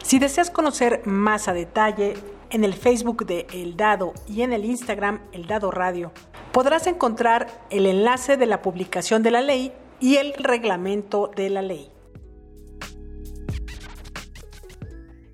Si 0.02 0.18
deseas 0.18 0.50
conocer 0.50 1.02
más 1.06 1.46
a 1.46 1.52
detalle 1.52 2.14
en 2.50 2.64
el 2.64 2.72
Facebook 2.72 3.26
de 3.26 3.46
El 3.54 3.76
Dado 3.76 4.12
y 4.28 4.42
en 4.42 4.52
el 4.52 4.64
Instagram 4.64 5.20
El 5.32 5.46
Dado 5.46 5.70
Radio, 5.70 6.10
podrás 6.52 6.88
encontrar 6.88 7.46
el 7.70 7.86
enlace 7.86 8.36
de 8.36 8.46
la 8.46 8.60
publicación 8.60 9.22
de 9.22 9.30
la 9.30 9.40
ley 9.40 9.72
y 10.00 10.16
el 10.16 10.32
reglamento 10.34 11.30
de 11.36 11.50
la 11.50 11.62
ley. 11.62 11.90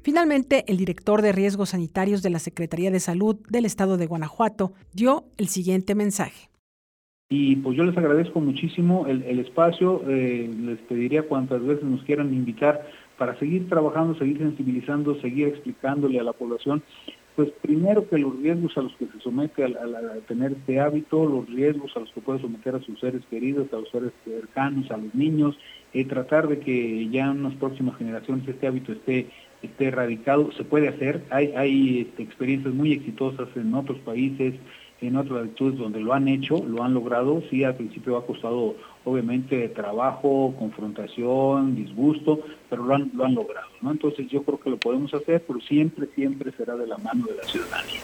Finalmente, 0.06 0.64
el 0.68 0.76
director 0.76 1.20
de 1.20 1.32
riesgos 1.32 1.70
sanitarios 1.70 2.22
de 2.22 2.30
la 2.30 2.38
Secretaría 2.38 2.92
de 2.92 3.00
Salud 3.00 3.38
del 3.48 3.64
Estado 3.64 3.96
de 3.96 4.06
Guanajuato 4.06 4.72
dio 4.92 5.24
el 5.36 5.48
siguiente 5.48 5.96
mensaje. 5.96 6.48
Y 7.28 7.56
pues 7.56 7.76
yo 7.76 7.82
les 7.82 7.98
agradezco 7.98 8.38
muchísimo 8.38 9.08
el, 9.08 9.40
espacio, 9.40 10.04
eh, 10.08 10.48
les 10.60 10.78
pediría 10.82 11.24
cuantas 11.24 11.60
veces 11.60 11.82
nos 11.82 12.04
quieran 12.04 12.32
invitar 12.32 12.88
para 13.18 13.36
seguir 13.40 13.68
trabajando, 13.68 14.16
seguir 14.16 14.38
sensibilizando, 14.38 15.20
seguir 15.20 15.48
explicándole 15.48 16.20
a 16.20 16.22
la 16.22 16.32
población, 16.32 16.84
pues 17.34 17.50
primero 17.60 18.08
que 18.08 18.16
los 18.16 18.34
riesgos 18.40 18.78
a 18.78 18.82
los 18.82 18.94
que 18.96 19.06
se 19.06 19.20
somete 19.20 19.64
a, 19.64 19.70
tener 20.28 20.52
este 20.52 20.80
hábito, 20.80 21.26
los 21.26 21.46
riesgos 21.46 21.94
a 21.96 22.00
los 22.00 22.12
que 22.12 22.20
puede 22.22 22.40
someter 22.40 22.76
a 22.76 22.80
sus 22.80 22.98
seres 22.98 23.22
queridos, 23.28 23.70
a 23.72 23.76
los 23.76 23.90
seres 23.90 24.12
cercanos, 24.24 24.90
a 24.90 24.96
los 24.96 25.14
niños, 25.14 25.58
eh, 25.92 26.04
tratar 26.06 26.48
de 26.48 26.60
que 26.60 27.08
ya 27.10 27.26
en 27.26 27.42
las 27.42 27.54
próximas 27.54 27.98
generaciones 27.98 28.48
este 28.48 28.66
hábito 28.66 28.92
esté 28.92 29.28
esté 29.62 29.86
erradicado, 29.86 30.50
se 30.52 30.64
puede 30.64 30.88
hacer, 30.88 31.24
hay, 31.30 31.52
hay 31.56 32.00
este, 32.00 32.22
experiencias 32.22 32.74
muy 32.74 32.92
exitosas 32.92 33.48
en 33.56 33.74
otros 33.74 33.98
países, 33.98 34.54
en 35.00 35.16
otras 35.16 35.42
latitudes 35.42 35.78
donde 35.78 36.00
lo 36.00 36.14
han 36.14 36.28
hecho, 36.28 36.62
lo 36.66 36.82
han 36.82 36.94
logrado, 36.94 37.42
sí 37.50 37.64
al 37.64 37.74
principio 37.74 38.16
ha 38.16 38.26
costado 38.26 38.76
obviamente 39.04 39.68
trabajo, 39.68 40.54
confrontación, 40.58 41.74
disgusto, 41.76 42.40
pero 42.70 42.84
lo 42.84 42.94
han, 42.94 43.10
lo 43.14 43.24
han 43.24 43.34
logrado, 43.34 43.68
¿no? 43.82 43.92
Entonces 43.92 44.28
yo 44.28 44.42
creo 44.42 44.58
que 44.58 44.70
lo 44.70 44.78
podemos 44.78 45.12
hacer, 45.12 45.44
pero 45.46 45.60
siempre, 45.60 46.08
siempre 46.14 46.52
será 46.52 46.76
de 46.76 46.86
la 46.86 46.98
mano 46.98 47.26
de 47.26 47.36
la 47.36 47.44
ciudadanía. 47.44 48.00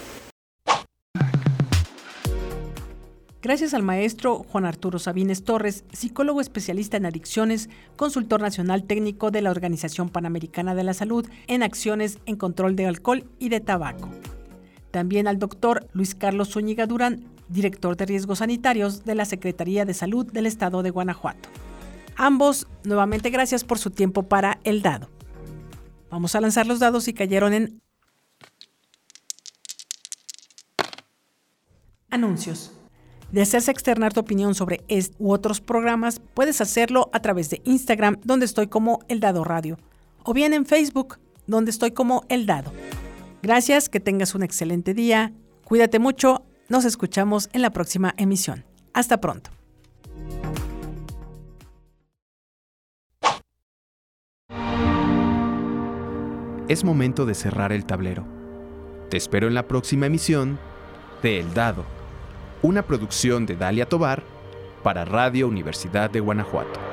Gracias 3.43 3.75
al 3.75 3.83
maestro 3.83 4.45
Juan 4.45 4.65
Arturo 4.65 5.01
Sabines 5.01 5.43
Torres, 5.43 5.85
psicólogo 5.93 6.41
especialista 6.41 6.97
en 6.97 7.07
adicciones, 7.07 7.69
consultor 7.97 8.41
nacional 8.41 8.85
técnico 8.85 9.33
de 9.33 9.43
la 9.43 9.51
Organización 9.51 10.11
Panamericana 10.11 10.77
de 10.77 10.85
la 10.85 10.95
Salud 10.95 11.29
en 11.49 11.65
acciones 11.65 12.21
en 12.27 12.37
control 12.37 12.77
de 12.77 12.87
alcohol 12.87 13.25
y 13.41 13.49
de 13.49 13.59
tabaco. 13.59 14.09
También 14.93 15.27
al 15.27 15.41
doctor 15.41 15.89
Luis 15.93 16.15
Carlos 16.15 16.51
Zúñiga 16.51 16.87
Durán, 16.87 17.25
director 17.49 17.97
de 17.97 18.07
riesgos 18.07 18.39
sanitarios 18.39 19.05
de 19.05 19.17
la 19.17 19.25
Secretaría 19.25 19.85
de 19.85 19.95
Salud 19.95 20.25
del 20.33 20.47
Estado 20.47 20.85
de 20.85 20.91
Guanajuato. 20.91 21.49
Ambos, 22.15 22.69
nuevamente 22.85 23.31
gracias 23.31 23.65
por 23.65 23.81
su 23.81 23.91
tiempo 23.91 24.23
para 24.23 24.61
el 24.63 24.83
dado. 24.83 25.11
Vamos 26.13 26.37
a 26.37 26.41
lanzar 26.41 26.69
los 26.69 26.79
dados 26.79 27.09
y 27.09 27.13
cayeron 27.13 27.53
en 27.55 27.83
anuncios. 32.09 32.79
¿Deseas 33.33 33.69
externar 33.69 34.13
tu 34.13 34.21
opinión 34.21 34.55
sobre 34.55 34.85
este 34.89 35.17
u 35.19 35.33
otros 35.33 35.63
programas? 35.63 36.21
Puedes 36.35 36.61
hacerlo 36.61 37.09
a 37.15 37.21
través 37.21 37.49
de 37.49 37.63
Instagram, 37.65 38.21
donde 38.25 38.45
estoy 38.45 38.67
como 38.67 39.01
El 39.09 39.21
Dado 39.21 39.43
Radio, 39.43 39.79
o 40.23 40.35
bien 40.35 40.53
en 40.53 40.67
Facebook, 40.67 41.19
donde 41.47 41.71
estoy 41.71 41.93
como 41.93 42.25
El 42.29 42.45
Dado. 42.45 42.73
Gracias, 43.43 43.89
que 43.89 44.01
tengas 44.01 44.35
un 44.35 44.43
excelente 44.43 44.93
día, 44.93 45.33
cuídate 45.65 45.99
mucho, 45.99 46.45
nos 46.69 46.85
escuchamos 46.85 47.49
en 47.55 47.63
la 47.63 47.71
próxima 47.71 48.15
emisión. 48.19 48.67
Hasta 48.93 49.19
pronto. 49.19 49.51
Es 56.69 56.85
momento 56.85 57.25
de 57.25 57.35
cerrar 57.35 57.73
el 57.73 57.87
tablero. 57.87 58.27
Te 59.09 59.17
espero 59.17 59.49
en 59.49 59.55
la 59.55 59.67
próxima 59.67 60.05
emisión 60.07 60.59
de 61.23 61.41
El 61.41 61.55
Dado, 61.55 61.85
una 62.63 62.83
producción 62.83 63.45
de 63.45 63.57
Dalia 63.57 63.89
Tobar 63.89 64.23
para 64.85 65.05
Radio 65.05 65.49
Universidad 65.49 66.11
de 66.11 66.21
Guanajuato. 66.21 66.92